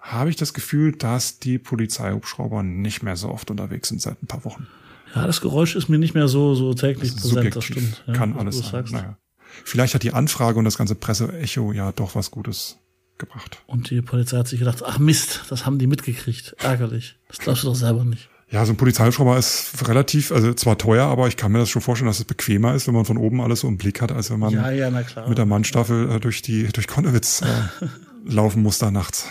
[0.00, 4.26] habe ich das Gefühl, dass die Polizeihubschrauber nicht mehr so oft unterwegs sind seit ein
[4.26, 4.66] paar Wochen.
[5.14, 7.94] Ja, das Geräusch ist mir nicht mehr so, so täglich Das ist präsent, das subjektiv,
[7.94, 8.04] stimmt.
[8.08, 8.84] Ja, kann alles sein.
[8.90, 9.18] Naja.
[9.64, 12.78] Vielleicht hat die Anfrage und das ganze Presseecho ja doch was Gutes
[13.18, 13.62] gebracht.
[13.66, 16.56] Und die Polizei hat sich gedacht, ach Mist, das haben die mitgekriegt.
[16.58, 17.16] Ärgerlich.
[17.28, 18.28] Das glaubst du doch selber nicht.
[18.48, 21.82] Ja, so ein Polizeihubschrauber ist relativ, also zwar teuer, aber ich kann mir das schon
[21.82, 24.30] vorstellen, dass es bequemer ist, wenn man von oben alles so im Blick hat, als
[24.30, 27.46] wenn man Ja, ja, mit der Mannstaffel äh, durch die durch Konnewitz äh,
[28.24, 29.26] laufen muss da nachts.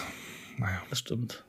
[0.58, 0.82] Naja.
[0.89, 1.43] Das stimmt.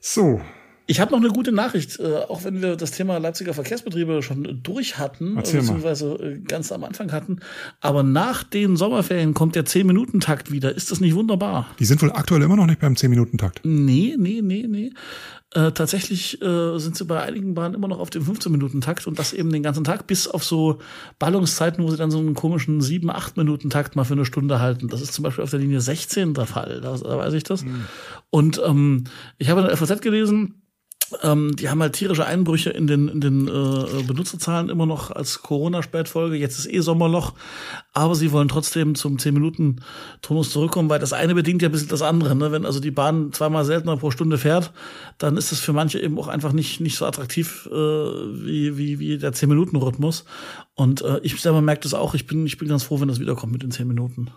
[0.00, 0.42] So,
[0.90, 4.60] Ich habe noch eine gute Nachricht, äh, auch wenn wir das Thema Leipziger Verkehrsbetriebe schon
[4.62, 7.40] durch hatten, äh, Erzähl beziehungsweise äh, ganz am Anfang hatten.
[7.82, 10.74] Aber nach den Sommerferien kommt der 10-Minuten-Takt wieder.
[10.74, 11.68] Ist das nicht wunderbar?
[11.78, 13.60] die sind wohl aktuell immer noch nicht beim 10-Minuten-Takt.
[13.64, 14.90] Nee, nee, nee, nee.
[15.52, 19.34] Äh, tatsächlich äh, sind sie bei einigen Bahnen immer noch auf dem 15-Minuten-Takt und das
[19.34, 20.78] eben den ganzen Tag, bis auf so
[21.18, 24.88] Ballungszeiten, wo sie dann so einen komischen 7-8-Minuten-Takt mal für eine Stunde halten.
[24.88, 27.66] Das ist zum Beispiel auf der Linie 16 der Fall, da, da weiß ich das.
[28.30, 29.04] Und ähm,
[29.36, 30.62] ich habe in der FAZ gelesen,
[31.22, 35.42] ähm, die haben halt tierische Einbrüche in den, in den äh, Benutzerzahlen immer noch als
[35.42, 36.36] Corona-Spätfolge.
[36.36, 37.34] Jetzt ist eh Sommerloch,
[37.92, 42.02] aber sie wollen trotzdem zum 10-Minuten-Tonus zurückkommen, weil das eine bedingt ja ein bisschen das
[42.02, 42.36] andere.
[42.36, 42.52] Ne?
[42.52, 44.72] Wenn also die Bahn zweimal seltener pro Stunde fährt,
[45.18, 48.98] dann ist es für manche eben auch einfach nicht, nicht so attraktiv äh, wie, wie,
[48.98, 50.24] wie der 10-Minuten-Rhythmus.
[50.74, 52.14] Und äh, ich selber merke das auch.
[52.14, 54.30] Ich bin, ich bin ganz froh, wenn das wiederkommt mit den 10 Minuten.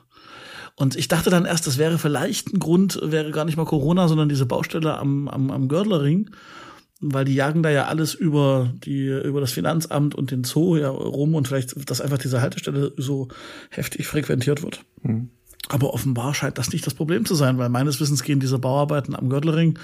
[0.76, 4.08] Und ich dachte dann erst, das wäre vielleicht ein Grund, wäre gar nicht mal Corona,
[4.08, 6.32] sondern diese Baustelle am, am, am Gördlerring,
[7.02, 10.90] weil die jagen da ja alles über die, über das Finanzamt und den Zoo ja
[10.90, 13.28] rum und vielleicht, dass einfach diese Haltestelle so
[13.70, 14.86] heftig frequentiert wird.
[15.70, 19.16] Aber offenbar scheint das nicht das Problem zu sein, weil meines Wissens gehen diese Bauarbeiten
[19.16, 19.80] am Gördlerring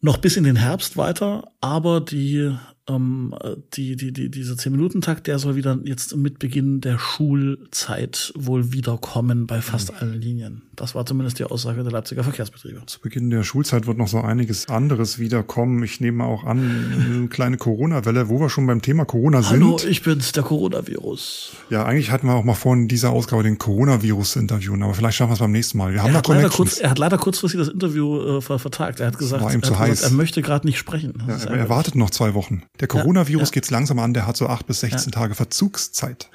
[0.00, 2.52] noch bis in den Herbst weiter, aber die
[2.88, 3.34] ähm,
[3.74, 9.46] die, die, die, dieser 10-Minuten-Takt, der soll wieder jetzt mit Beginn der Schulzeit wohl wiederkommen
[9.46, 9.98] bei fast mhm.
[9.98, 10.62] allen Linien.
[10.74, 12.82] Das war zumindest die Aussage der Leipziger Verkehrsbetriebe.
[12.86, 15.82] Zu Beginn der Schulzeit wird noch so einiges anderes wiederkommen.
[15.82, 19.62] Ich nehme auch an, eine kleine Corona-Welle, wo wir schon beim Thema Corona sind.
[19.62, 21.52] Hallo, ich bin's, der Coronavirus.
[21.68, 24.94] Ja, eigentlich hatten wir auch mal vor, in dieser Ausgabe den Coronavirus zu interviewen, aber
[24.94, 25.92] vielleicht schaffen wir es beim nächsten Mal.
[25.92, 29.00] Wir haben er, hat leider kurz, er hat leider kurzfristig das Interview äh, vertagt.
[29.00, 29.90] Er hat gesagt, war ihm zu er, heiß.
[29.90, 31.22] Gesagt, er möchte gerade nicht sprechen.
[31.28, 32.62] Ja, er wartet noch zwei Wochen.
[32.80, 33.52] Der Coronavirus ja, ja.
[33.52, 36.30] geht's langsam an, der hat so acht bis 16 Tage Verzugszeit.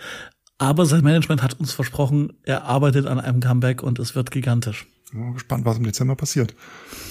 [0.57, 4.87] Aber sein Management hat uns versprochen, er arbeitet an einem Comeback und es wird gigantisch.
[5.13, 6.53] Ja, gespannt, was im Dezember passiert.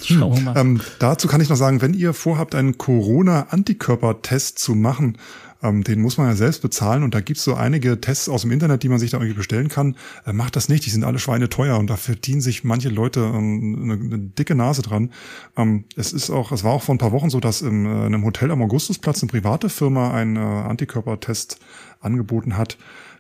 [0.05, 0.57] Schauen wir mal.
[0.59, 5.17] Ähm, dazu kann ich noch sagen, wenn ihr vorhabt, einen Corona-Antikörper-Test zu machen,
[5.63, 8.51] ähm, den muss man ja selbst bezahlen und da gibt's so einige Tests aus dem
[8.51, 9.97] Internet, die man sich da irgendwie bestellen kann.
[10.27, 13.21] Äh, macht das nicht, die sind alle Schweine teuer und da verdienen sich manche Leute
[13.21, 15.11] ähm, eine, eine, dicke Nase dran.
[15.57, 17.89] Ähm, es ist auch, es war auch vor ein paar Wochen so, dass im, äh,
[17.89, 21.59] in einem Hotel am Augustusplatz eine private Firma einen äh, Antikörpertest
[22.01, 22.77] angeboten hat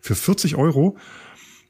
[0.06, 0.96] für 40 Euro.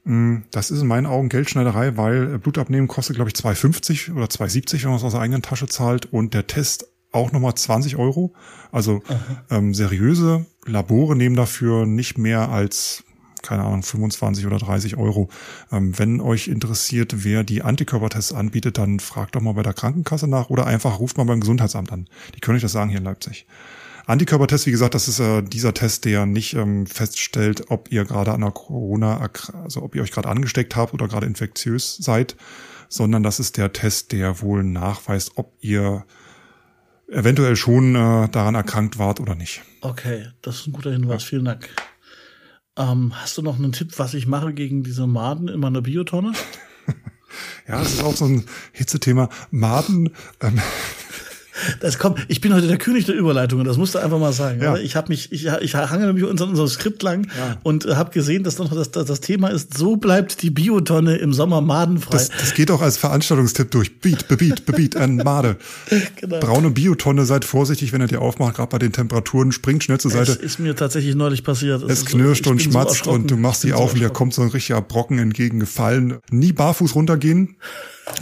[0.05, 4.27] Mm, das ist in meinen Augen Geldschneiderei, weil äh, Blutabnehmen kostet, glaube ich, 2,50 oder
[4.27, 7.97] 2,70, wenn man es aus der eigenen Tasche zahlt und der Test auch nochmal 20
[7.97, 8.35] Euro.
[8.71, 9.03] Also
[9.51, 13.03] ähm, seriöse Labore nehmen dafür nicht mehr als
[13.43, 15.29] keine Ahnung, 25 oder 30 Euro.
[15.71, 20.27] Ähm, wenn euch interessiert, wer die Antikörpertests anbietet, dann fragt doch mal bei der Krankenkasse
[20.27, 22.09] nach oder einfach ruft mal beim Gesundheitsamt an.
[22.35, 23.47] Die können euch das sagen hier in Leipzig.
[24.07, 28.33] Antikörpertest, wie gesagt, das ist äh, dieser Test, der nicht ähm, feststellt, ob ihr gerade
[28.33, 29.29] an der Corona,
[29.65, 32.37] also ob ihr euch gerade angesteckt habt oder gerade infektiös seid,
[32.89, 36.05] sondern das ist der Test, der wohl nachweist, ob ihr
[37.09, 39.63] eventuell schon äh, daran erkrankt wart oder nicht.
[39.81, 41.23] Okay, das ist ein guter Hinweis.
[41.25, 41.29] Ja.
[41.29, 41.69] Vielen Dank.
[42.77, 46.33] Ähm, hast du noch einen Tipp, was ich mache gegen diese Maden in meiner Biotonne?
[47.69, 49.31] ja, das ist auch so ein Hitzethema.
[49.51, 50.11] Maden.
[50.41, 50.61] Ähm,
[51.81, 54.63] das kommt, ich bin heute der König der Überleitungen, das musst du einfach mal sagen.
[54.63, 54.77] Ja.
[54.77, 57.57] Ich habe mich, ich, ich hange nämlich unser, unser Skript lang ja.
[57.63, 61.17] und äh, habe gesehen, dass noch das, das, das Thema ist, so bleibt die Biotonne
[61.17, 62.13] im Sommer madenfrei.
[62.13, 64.01] Das, das geht auch als Veranstaltungstipp durch.
[64.01, 65.57] Beat, bebeat, bebeat, an Made.
[66.17, 66.41] genau.
[66.41, 70.11] Braune Biotonne, seid vorsichtig, wenn ihr die aufmacht, gerade bei den Temperaturen, springt schnell zur
[70.11, 70.35] Seite.
[70.35, 71.83] Das ist mir tatsächlich neulich passiert.
[71.83, 74.11] Es, es knirscht so, und schmatzt so und du machst sie auf so und dir
[74.11, 76.19] kommt so ein richtiger Brocken entgegengefallen.
[76.31, 77.57] Nie barfuß runtergehen.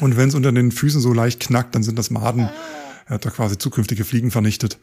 [0.00, 2.48] Und wenn es unter den Füßen so leicht knackt, dann sind das Maden.
[3.06, 4.78] Er hat da quasi zukünftige Fliegen vernichtet.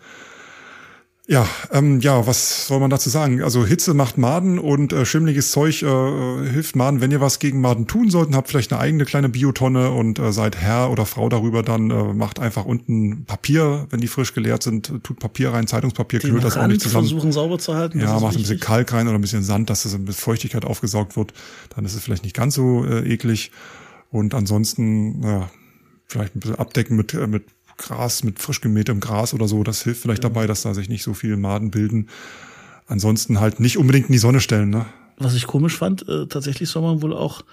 [1.27, 3.43] Ja, ähm, ja, was soll man dazu sagen?
[3.43, 6.99] Also Hitze macht Maden und äh, schimmliges Zeug äh, hilft Maden.
[6.99, 10.34] Wenn ihr was gegen Maden tun sollt, habt vielleicht eine eigene kleine Biotonne und äh,
[10.34, 14.63] seid Herr oder Frau darüber, dann äh, macht einfach unten Papier, wenn die frisch geleert
[14.63, 17.07] sind, tut Papier rein, Zeitungspapier, knüllt das auch nicht zusammen.
[17.07, 17.99] versuchen sauber zu halten.
[17.99, 20.65] Ja, macht ein bisschen Kalk rein oder ein bisschen Sand, dass es ein bisschen Feuchtigkeit
[20.65, 21.34] aufgesaugt wird.
[21.75, 23.51] Dann ist es vielleicht nicht ganz so äh, eklig.
[24.10, 25.49] Und ansonsten, ja,
[26.07, 27.45] vielleicht ein bisschen abdecken mit, äh, mit
[27.81, 30.29] Gras, mit frisch gemähtem Gras oder so, das hilft vielleicht ja.
[30.29, 32.07] dabei, dass da sich nicht so viele Maden bilden.
[32.87, 34.85] Ansonsten halt nicht unbedingt in die Sonne stellen, ne?
[35.17, 37.43] Was ich komisch fand, äh, tatsächlich soll man wohl auch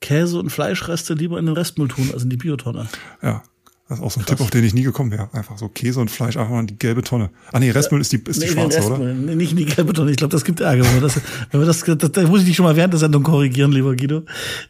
[0.00, 2.88] Käse und Fleischreste lieber in den Restmüll tun, als in die Biotonne.
[3.22, 3.42] Ja.
[3.88, 4.36] Das ist auch so ein Krass.
[4.36, 5.28] Tipp, auf den ich nie gekommen wäre.
[5.34, 7.30] Einfach so Käse und Fleisch einfach mal in die gelbe Tonne.
[7.50, 8.98] Ah nee, Restmüll ist die, ist nee, die schwarze, oder?
[8.98, 10.12] Nee, nicht in die gelbe Tonne.
[10.12, 10.84] Ich glaube, das gibt Ärger.
[10.84, 13.00] Wenn wir das, wenn wir das, das, das muss ich dich schon mal während der
[13.00, 14.22] Sendung korrigieren, lieber Guido.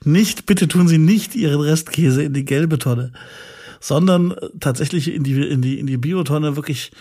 [0.05, 3.13] Nicht, bitte tun Sie nicht Ihren Restkäse in die gelbe Tonne
[3.81, 6.93] sondern tatsächlich in die, in die, in die Biotonne wirklich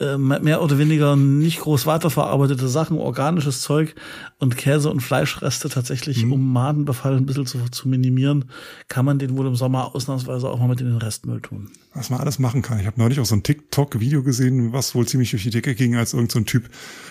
[0.00, 3.94] äh, mehr oder weniger nicht groß weiterverarbeitete Sachen, organisches Zeug
[4.38, 6.32] und Käse und Fleischreste tatsächlich, mhm.
[6.32, 8.46] um Madenbefall ein bisschen zu, zu minimieren,
[8.88, 11.68] kann man den wohl im Sommer ausnahmsweise auch mal mit in den Restmüll tun.
[11.92, 12.80] Was man alles machen kann.
[12.80, 15.96] Ich habe neulich auch so ein TikTok-Video gesehen, was wohl ziemlich durch die Decke ging,
[15.96, 16.70] als irgendein so Typ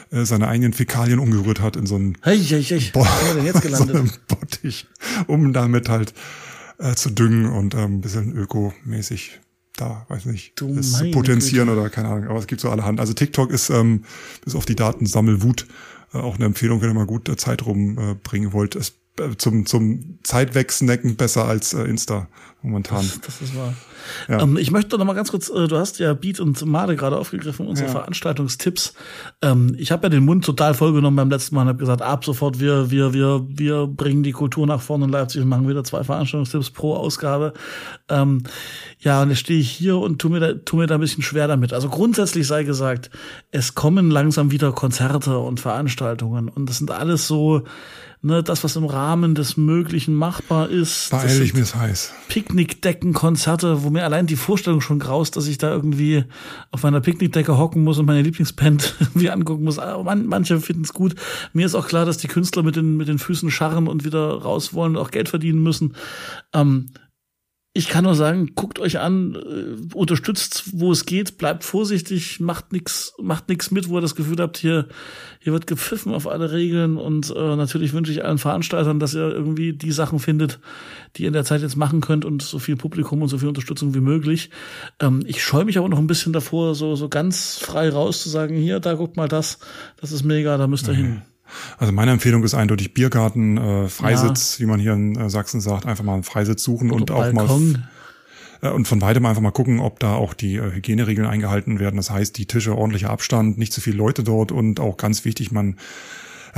[0.09, 2.89] äh, seine eigenen Fäkalien umgerührt hat in so einen hey, hey, hey.
[2.91, 3.05] Bo
[3.35, 3.97] denn jetzt gelandet?
[3.97, 4.87] so Bottich,
[5.27, 6.15] um damit halt
[6.79, 9.39] äh, zu düngen und ähm, ein bisschen ökomäßig
[9.75, 11.79] da, weiß nicht, du es zu potenzieren Güte.
[11.79, 12.99] oder keine Ahnung, aber es gibt so allerhand.
[12.99, 14.03] Also TikTok ist ähm,
[14.43, 15.67] bis auf die Datensammelwut
[16.13, 18.75] äh, auch eine Empfehlung, wenn ihr mal gut äh, Zeit rumbringen wollt.
[18.75, 18.93] Es äh,
[19.37, 22.27] zum, zum Zeitwegsnacken besser als äh, Insta
[22.61, 23.05] momentan.
[23.05, 23.73] Das, das ist wahr.
[24.27, 24.41] Ja.
[24.41, 27.17] Ähm, ich möchte noch mal ganz kurz, äh, du hast ja Beat und Made gerade
[27.17, 27.93] aufgegriffen, unsere ja.
[27.93, 28.93] Veranstaltungstipps.
[29.41, 32.25] Ähm, ich habe ja den Mund total vollgenommen beim letzten Mal und habe gesagt, ab
[32.25, 35.83] sofort, wir, wir, wir, wir bringen die Kultur nach vorne in Leipzig und machen wieder
[35.83, 37.53] zwei Veranstaltungstipps pro Ausgabe.
[38.09, 38.43] Ähm,
[38.99, 41.23] ja, und jetzt stehe ich hier und tu mir, da, tu mir da ein bisschen
[41.23, 41.71] schwer damit.
[41.71, 43.09] Also grundsätzlich sei gesagt,
[43.51, 47.63] es kommen langsam wieder Konzerte und Veranstaltungen und das sind alles so
[48.21, 51.09] ne, das, was im Rahmen des Möglichen machbar ist.
[51.11, 52.13] Beeil ich mir es heiß.
[52.27, 56.25] Picknickdecken, Konzerte, wo mir allein die Vorstellung schon graust, dass ich da irgendwie
[56.71, 59.79] auf meiner Picknickdecke hocken muss und meine Lieblingsband irgendwie angucken muss.
[59.79, 61.15] Aber man, manche finden es gut.
[61.53, 64.41] Mir ist auch klar, dass die Künstler mit den, mit den Füßen scharren und wieder
[64.41, 65.95] raus wollen und auch Geld verdienen müssen.
[66.53, 66.91] Ähm,
[67.73, 72.73] Ich kann nur sagen, guckt euch an, äh, unterstützt, wo es geht, bleibt vorsichtig, macht
[72.73, 74.87] nix, macht nix mit, wo ihr das Gefühl habt, hier,
[75.39, 79.29] hier wird gepfiffen auf alle Regeln und äh, natürlich wünsche ich allen Veranstaltern, dass ihr
[79.29, 80.59] irgendwie die Sachen findet,
[81.15, 83.47] die ihr in der Zeit jetzt machen könnt und so viel Publikum und so viel
[83.47, 84.49] Unterstützung wie möglich.
[84.99, 88.29] Ähm, ich scheue mich aber noch ein bisschen davor, so, so ganz frei raus zu
[88.29, 89.59] sagen, hier, da guckt mal das,
[90.01, 90.97] das ist mega, da müsst ihr mhm.
[90.97, 91.21] hin.
[91.77, 94.63] Also meine Empfehlung ist eindeutig Biergarten, äh, Freisitz, ja.
[94.63, 97.31] wie man hier in äh, Sachsen sagt, einfach mal einen Freisitz suchen und, und auch
[97.31, 97.71] Balkon.
[97.73, 97.89] mal
[98.61, 101.97] äh, und von weitem einfach mal gucken, ob da auch die äh, Hygieneregeln eingehalten werden.
[101.97, 105.51] Das heißt, die Tische ordentlicher Abstand, nicht zu viele Leute dort und auch ganz wichtig,
[105.51, 105.77] man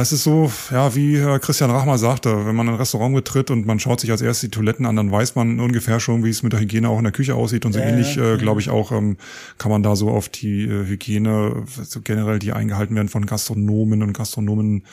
[0.02, 3.80] es ist so, ja, wie Christian Rachmer sagte, wenn man ein Restaurant betritt und man
[3.80, 6.54] schaut sich als erstes die Toiletten an, dann weiß man ungefähr schon, wie es mit
[6.54, 8.92] der Hygiene auch in der Küche aussieht und so ja, ähnlich, äh, glaube ich auch,
[8.92, 9.18] ähm,
[9.58, 14.04] kann man da so auf die äh, Hygiene, so generell die eingehalten werden von Gastronomen
[14.04, 14.84] und Gastronomen,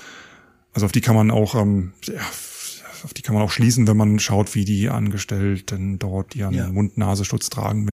[0.72, 2.20] also auf die kann man auch, ähm, ja,
[3.04, 6.68] auf die kann man auch schließen, wenn man schaut, wie die Angestellten dort ihren ja.
[6.68, 7.88] Mund-Nasenschutz tragen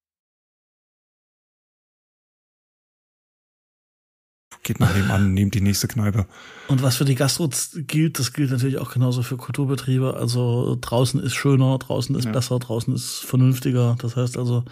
[4.65, 6.25] geht nach nebenan, nehmt die nächste Kneipe.
[6.67, 10.15] Und was für die Gastros gilt, das gilt natürlich auch genauso für Kulturbetriebe.
[10.15, 12.31] Also draußen ist schöner, draußen ist ja.
[12.31, 13.95] besser, draußen ist vernünftiger.
[13.99, 14.65] Das heißt also,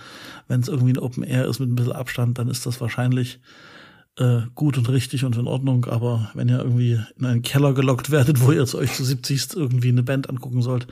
[0.48, 3.40] wenn es irgendwie ein Open Air ist mit ein bisschen Abstand, dann ist das wahrscheinlich
[4.18, 5.86] äh, gut und richtig und in Ordnung.
[5.86, 9.56] Aber wenn ihr irgendwie in einen Keller gelockt werdet, wo ihr zu euch zu 70
[9.56, 10.88] irgendwie eine Band angucken sollt,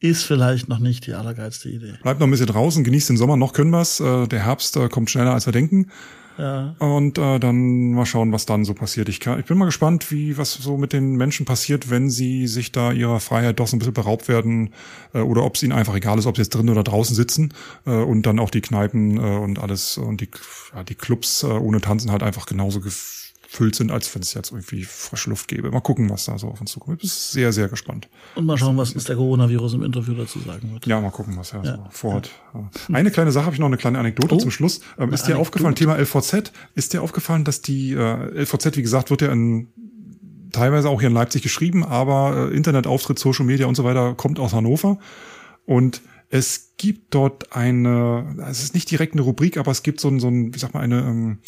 [0.00, 1.94] ist vielleicht noch nicht die allergeilste Idee.
[2.02, 4.00] Bleibt noch ein bisschen draußen, genießt den Sommer, noch können wir's.
[4.00, 5.90] Äh, der Herbst äh, kommt schneller als wir denken.
[6.78, 9.08] Und äh, dann mal schauen, was dann so passiert.
[9.08, 12.46] Ich, kann, ich bin mal gespannt, wie was so mit den Menschen passiert, wenn sie
[12.46, 14.72] sich da ihrer Freiheit doch so ein bisschen beraubt werden
[15.14, 17.52] äh, oder ob es ihnen einfach egal ist, ob sie jetzt drin oder draußen sitzen
[17.86, 20.28] äh, und dann auch die Kneipen äh, und alles und die,
[20.74, 22.80] ja, die Clubs äh, ohne Tanzen halt einfach genauso
[23.50, 25.70] gefüllt sind, als wenn es jetzt irgendwie frische Luft gäbe.
[25.70, 26.96] Mal gucken, was da so auf uns zukommt.
[26.96, 28.08] Ich bin sehr, sehr gespannt.
[28.34, 30.86] Und mal schauen, was, was der Coronavirus im Interview dazu sagen wird.
[30.86, 31.76] Ja, mal gucken, was er ja.
[31.76, 32.30] so vorhat.
[32.92, 34.80] Eine kleine Sache habe ich noch, eine kleine Anekdote oh, zum Schluss.
[34.98, 35.40] Ähm, ist dir Anekdote?
[35.40, 39.68] aufgefallen, Thema LVZ, ist dir aufgefallen, dass die äh, LVZ, wie gesagt, wird ja in
[40.52, 44.38] teilweise auch hier in Leipzig geschrieben, aber äh, Internetauftritt, Social Media und so weiter kommt
[44.38, 44.98] aus Hannover.
[45.64, 50.08] Und es gibt dort eine, es ist nicht direkt eine Rubrik, aber es gibt so
[50.08, 51.38] ein, so ein wie sag mal, eine ähm,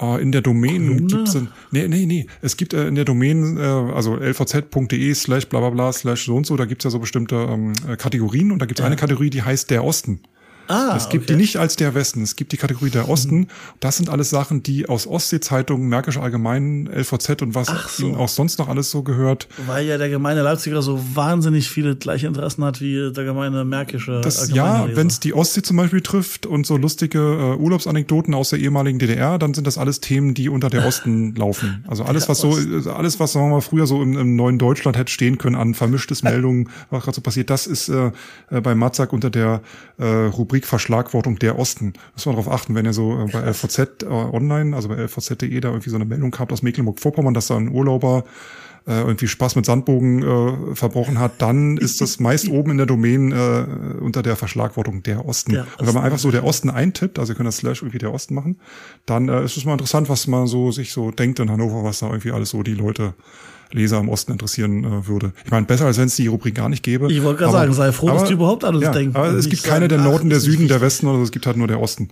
[0.00, 3.56] äh, in der Domain gibt's ein, nee, nee, nee, es gibt äh, in der Domain,
[3.56, 6.98] äh, also lvz.de slash bla bla bla slash so und so, da gibt's ja so
[6.98, 8.86] bestimmte ähm, äh, Kategorien und da gibt's ja.
[8.86, 10.20] eine Kategorie, die heißt der Osten.
[10.70, 11.32] Ah, es gibt okay.
[11.32, 13.38] die nicht als der Westen, es gibt die Kategorie der Osten.
[13.38, 13.46] Mhm.
[13.80, 18.06] Das sind alles Sachen, die aus Ostseezeitungen, Märkische Allgemein, LVZ und was so.
[18.06, 19.48] ihnen auch sonst noch alles so gehört.
[19.66, 24.20] Weil ja der gemeine Leipziger so wahnsinnig viele gleiche Interessen hat wie der gemeine Märkische
[24.20, 28.50] das, Ja, wenn es die Ostsee zum Beispiel trifft und so lustige äh, Urlaubsanekdoten aus
[28.50, 31.84] der ehemaligen DDR, dann sind das alles Themen, die unter der Osten laufen.
[31.88, 32.56] Also alles, was so,
[32.94, 35.74] alles, was sagen wir mal früher so im, im neuen Deutschland hätte stehen können an
[35.74, 38.12] vermischtes Meldungen, was gerade so passiert, das ist äh,
[38.50, 39.62] äh bei Matzak unter der
[39.98, 40.59] äh, Rubrik
[41.14, 41.92] Rubrik der Osten.
[42.14, 45.60] Muss man darauf achten, wenn ihr so äh, bei LVZ äh, online, also bei lvz.de
[45.60, 48.24] da irgendwie so eine Meldung habt aus Mecklenburg-Vorpommern, dass da ein Urlauber
[48.86, 52.86] äh, irgendwie Spaß mit Sandbogen äh, verbrochen hat, dann ist das meist oben in der
[52.86, 53.66] Domain äh,
[54.00, 55.52] unter der Verschlagwortung der Osten.
[55.52, 57.98] Der Und wenn man einfach so der Osten eintippt, also ihr könnt das Slash irgendwie
[57.98, 58.58] der Osten machen,
[59.06, 62.00] dann äh, ist es mal interessant, was man so sich so denkt in Hannover, was
[62.00, 63.14] da irgendwie alles so die Leute
[63.72, 65.32] Leser im Osten interessieren äh, würde.
[65.44, 67.12] Ich meine, besser als wenn es die Rubrik gar nicht gäbe.
[67.12, 69.16] Ich wollte gerade sagen, sei froh, aber, dass du überhaupt alles ja, denkst.
[69.16, 71.56] Aber es gibt keine der Norden, der Süden, der Westen oder so, es gibt halt
[71.56, 72.10] nur der Osten.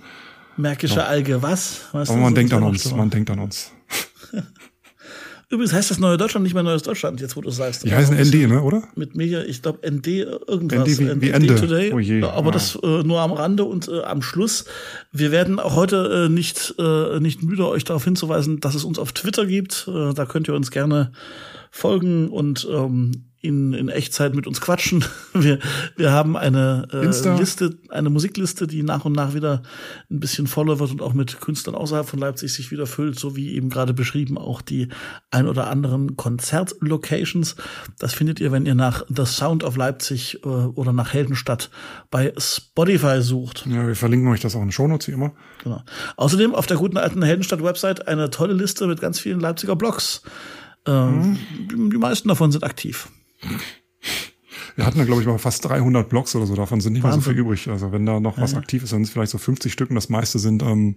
[0.57, 1.05] Märkische ja.
[1.05, 1.83] Alge, was?
[1.93, 3.73] was aber man denkt an uns, man denkt an uns.
[5.51, 7.83] Übrigens heißt das Neue Deutschland nicht mehr Neues Deutschland, jetzt wo du sagst.
[7.85, 8.83] Die heißen ND, ne, oder?
[8.97, 10.87] Mit mir, ich glaube ND irgendwas.
[10.87, 11.55] ND wie, wie Ende.
[11.55, 12.23] Today, oh je.
[12.23, 12.53] Aber ja.
[12.53, 14.67] das äh, nur am Rande und äh, am Schluss.
[15.11, 18.99] Wir werden auch heute äh, nicht, äh, nicht müde, euch darauf hinzuweisen, dass es uns
[18.99, 19.89] auf Twitter gibt.
[19.89, 21.13] Äh, da könnt ihr uns gerne
[21.71, 25.05] folgen und ähm, in, in Echtzeit mit uns quatschen.
[25.35, 25.61] Wir,
[25.97, 29.63] wir haben eine äh, Liste, eine Musikliste, die nach und nach wieder
[30.11, 33.37] ein bisschen voller wird und auch mit Künstlern außerhalb von Leipzig sich wieder füllt, so
[33.37, 34.89] wie eben gerade beschrieben auch die
[35.31, 37.55] ein oder anderen Konzertlocations.
[38.01, 41.71] Das findet ihr, wenn ihr nach The Sound of Leipzig äh, oder nach Heldenstadt
[42.11, 43.67] bei Spotify sucht.
[43.67, 45.35] Ja, wir verlinken euch das auch in den Shownotes wie immer.
[45.63, 45.83] Genau.
[46.17, 50.23] Außerdem auf der guten alten Heldenstadt-Website eine tolle Liste mit ganz vielen Leipziger Blogs.
[50.87, 51.39] Ähm,
[51.71, 51.91] mhm.
[51.91, 53.09] Die meisten davon sind aktiv.
[54.77, 56.55] Wir hatten da, glaube ich, mal fast 300 Blogs oder so.
[56.55, 57.19] Davon sind nicht Wahnsinn.
[57.19, 57.69] mehr so viel übrig.
[57.69, 58.59] Also wenn da noch was ja.
[58.59, 60.97] aktiv ist, dann sind es vielleicht so 50 Stück und das meiste sind, ähm,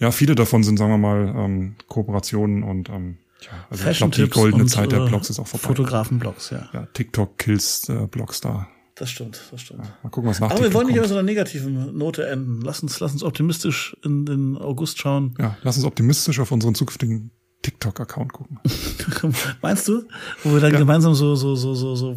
[0.00, 4.16] ja, viele davon sind, sagen wir mal, ähm, Kooperationen und ähm, ja, also ich glaube,
[4.16, 5.68] die goldene Zeit der äh, Blogs ist auch vorbei.
[5.68, 6.68] Fotografen-Blogs, ja.
[6.72, 8.68] Ja, TikTok kills äh, Blogs da.
[8.94, 9.84] Das stimmt, das stimmt.
[9.84, 11.06] Ja, mal gucken, was nach Aber wir wollen nicht kommt.
[11.06, 12.60] über so einer negativen Note enden.
[12.62, 15.34] Lass uns, lass uns optimistisch in den August schauen.
[15.38, 17.30] Ja, lass uns optimistisch auf unseren zukünftigen
[17.62, 18.58] TikTok-Account gucken.
[19.62, 20.02] Meinst du?
[20.42, 20.78] Wo wir dann ja.
[20.78, 22.14] gemeinsam so, so, so, so, so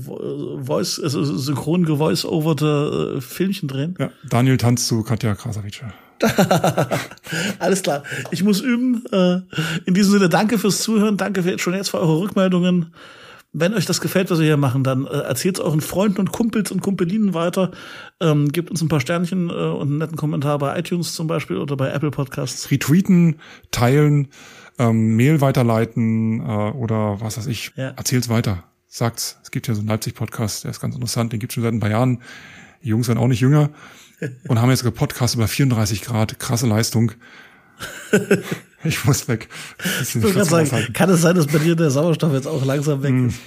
[0.64, 3.96] Voice, also synchron gevoice-overte äh, Filmchen drehen?
[4.00, 5.84] Ja, Daniel tanzt zu Katja Krasavice.
[7.60, 8.04] Alles klar.
[8.32, 9.04] Ich muss üben.
[9.12, 9.42] Äh,
[9.86, 11.18] in diesem Sinne, danke fürs Zuhören.
[11.18, 12.94] Danke für, schon jetzt für eure Rückmeldungen.
[13.58, 16.34] Wenn euch das gefällt, was wir hier machen, dann äh, erzählt es euren Freunden und
[16.34, 17.72] Kumpels und Kumpelinen weiter.
[18.20, 21.56] Ähm, gebt uns ein paar Sternchen äh, und einen netten Kommentar bei iTunes zum Beispiel
[21.56, 22.70] oder bei Apple Podcasts.
[22.70, 23.40] Retweeten,
[23.72, 24.28] teilen,
[24.78, 27.72] ähm, Mail weiterleiten äh, oder was weiß ich.
[27.78, 27.92] Ja.
[27.92, 28.66] Erzählt's weiter.
[28.88, 29.40] Sagt's.
[29.42, 31.80] Es gibt ja so einen Leipzig-Podcast, der ist ganz interessant, den gibt's schon seit ein
[31.80, 32.22] paar Jahren.
[32.84, 33.70] Die Jungs werden auch nicht jünger
[34.50, 37.14] und haben jetzt gepodcast über 34 Grad, krasse Leistung.
[38.86, 39.50] ich muss weg.
[40.02, 43.12] Ich ich sagen, kann es sein, dass bei dir der Sauerstoff jetzt auch langsam weg
[43.12, 43.28] hm.
[43.30, 43.40] ist?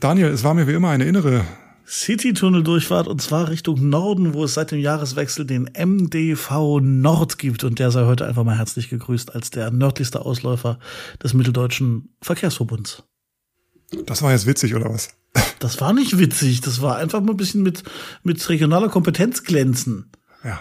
[0.00, 1.44] Daniel, es war mir wie immer eine innere
[1.90, 7.80] City-Tunnel-Durchfahrt und zwar Richtung Norden, wo es seit dem Jahreswechsel den MDV Nord gibt und
[7.80, 10.78] der sei heute einfach mal herzlich gegrüßt als der nördlichste Ausläufer
[11.22, 13.02] des Mitteldeutschen Verkehrsverbunds.
[14.06, 15.10] Das war jetzt witzig, oder was?
[15.58, 17.82] Das war nicht witzig, das war einfach mal ein bisschen mit,
[18.22, 20.10] mit regionaler Kompetenz glänzen.
[20.44, 20.60] Ja.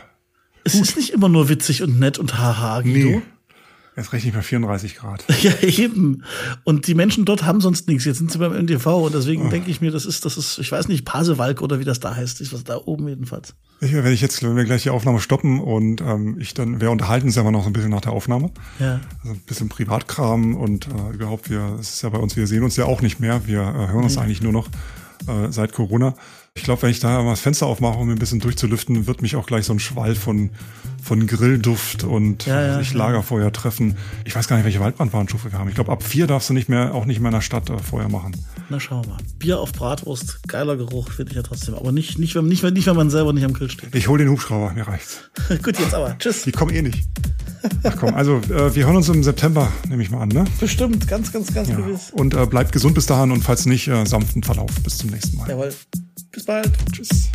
[0.63, 0.81] Es Gut.
[0.81, 3.09] ist nicht immer nur witzig und nett und haha, Guido.
[3.09, 3.21] Nee.
[3.99, 5.25] Jetzt rechne ich mal 34 Grad.
[5.41, 6.23] Ja, eben.
[6.63, 8.05] Und die Menschen dort haben sonst nichts.
[8.05, 9.49] Jetzt sind sie beim NTV und deswegen oh.
[9.49, 12.15] denke ich mir, das ist, das ist, ich weiß nicht, Pasewalk oder wie das da
[12.15, 12.41] heißt.
[12.41, 13.55] Ist was da oben jedenfalls.
[13.81, 16.91] Ich, wenn ich jetzt, wenn wir gleich die Aufnahme stoppen und ähm, ich dann, wir
[16.91, 18.51] unterhalten uns ja immer noch so ein bisschen nach der Aufnahme.
[18.79, 18.99] Ja.
[19.21, 22.63] Also ein bisschen Privatkram und äh, überhaupt, wir, es ist ja bei uns, wir sehen
[22.63, 23.47] uns ja auch nicht mehr.
[23.47, 24.21] Wir äh, hören uns mhm.
[24.21, 24.67] eigentlich nur noch
[25.27, 26.15] äh, seit Corona.
[26.55, 29.35] Ich glaube, wenn ich da mal das Fenster aufmache, um ein bisschen durchzulüften, wird mich
[29.35, 30.49] auch gleich so ein Schwall von,
[31.01, 33.95] von Grillduft und ja, ja, sich Lagerfeuer treffen.
[34.25, 35.69] Ich weiß gar nicht, welche Waldbrandwarnstufe wir haben.
[35.69, 37.77] Ich glaube, ab vier darfst du nicht mehr, auch nicht mehr in der Stadt äh,
[37.77, 38.35] Feuer machen.
[38.69, 39.17] Na, schau mal.
[39.37, 41.75] Bier auf Bratwurst, geiler Geruch, finde ich ja trotzdem.
[41.75, 43.95] Aber nicht, nicht, wenn, nicht, wenn, nicht, wenn man selber nicht am Grill steht.
[43.95, 45.29] Ich hole den Hubschrauber, mir reicht's.
[45.63, 46.17] Gut, jetzt aber.
[46.17, 46.43] Tschüss.
[46.43, 47.07] Die kommen eh nicht.
[47.83, 50.45] Ach komm, also äh, wir hören uns im September, nehme ich mal an, ne?
[50.59, 51.75] Bestimmt, ganz, ganz, ganz ja.
[51.75, 52.11] gewiss.
[52.11, 54.71] Und äh, bleibt gesund bis dahin und falls nicht, äh, sanften Verlauf.
[54.83, 55.49] Bis zum nächsten Mal.
[55.49, 55.73] Jawohl.
[56.31, 56.71] Bis bald.
[56.93, 57.29] Tschüss.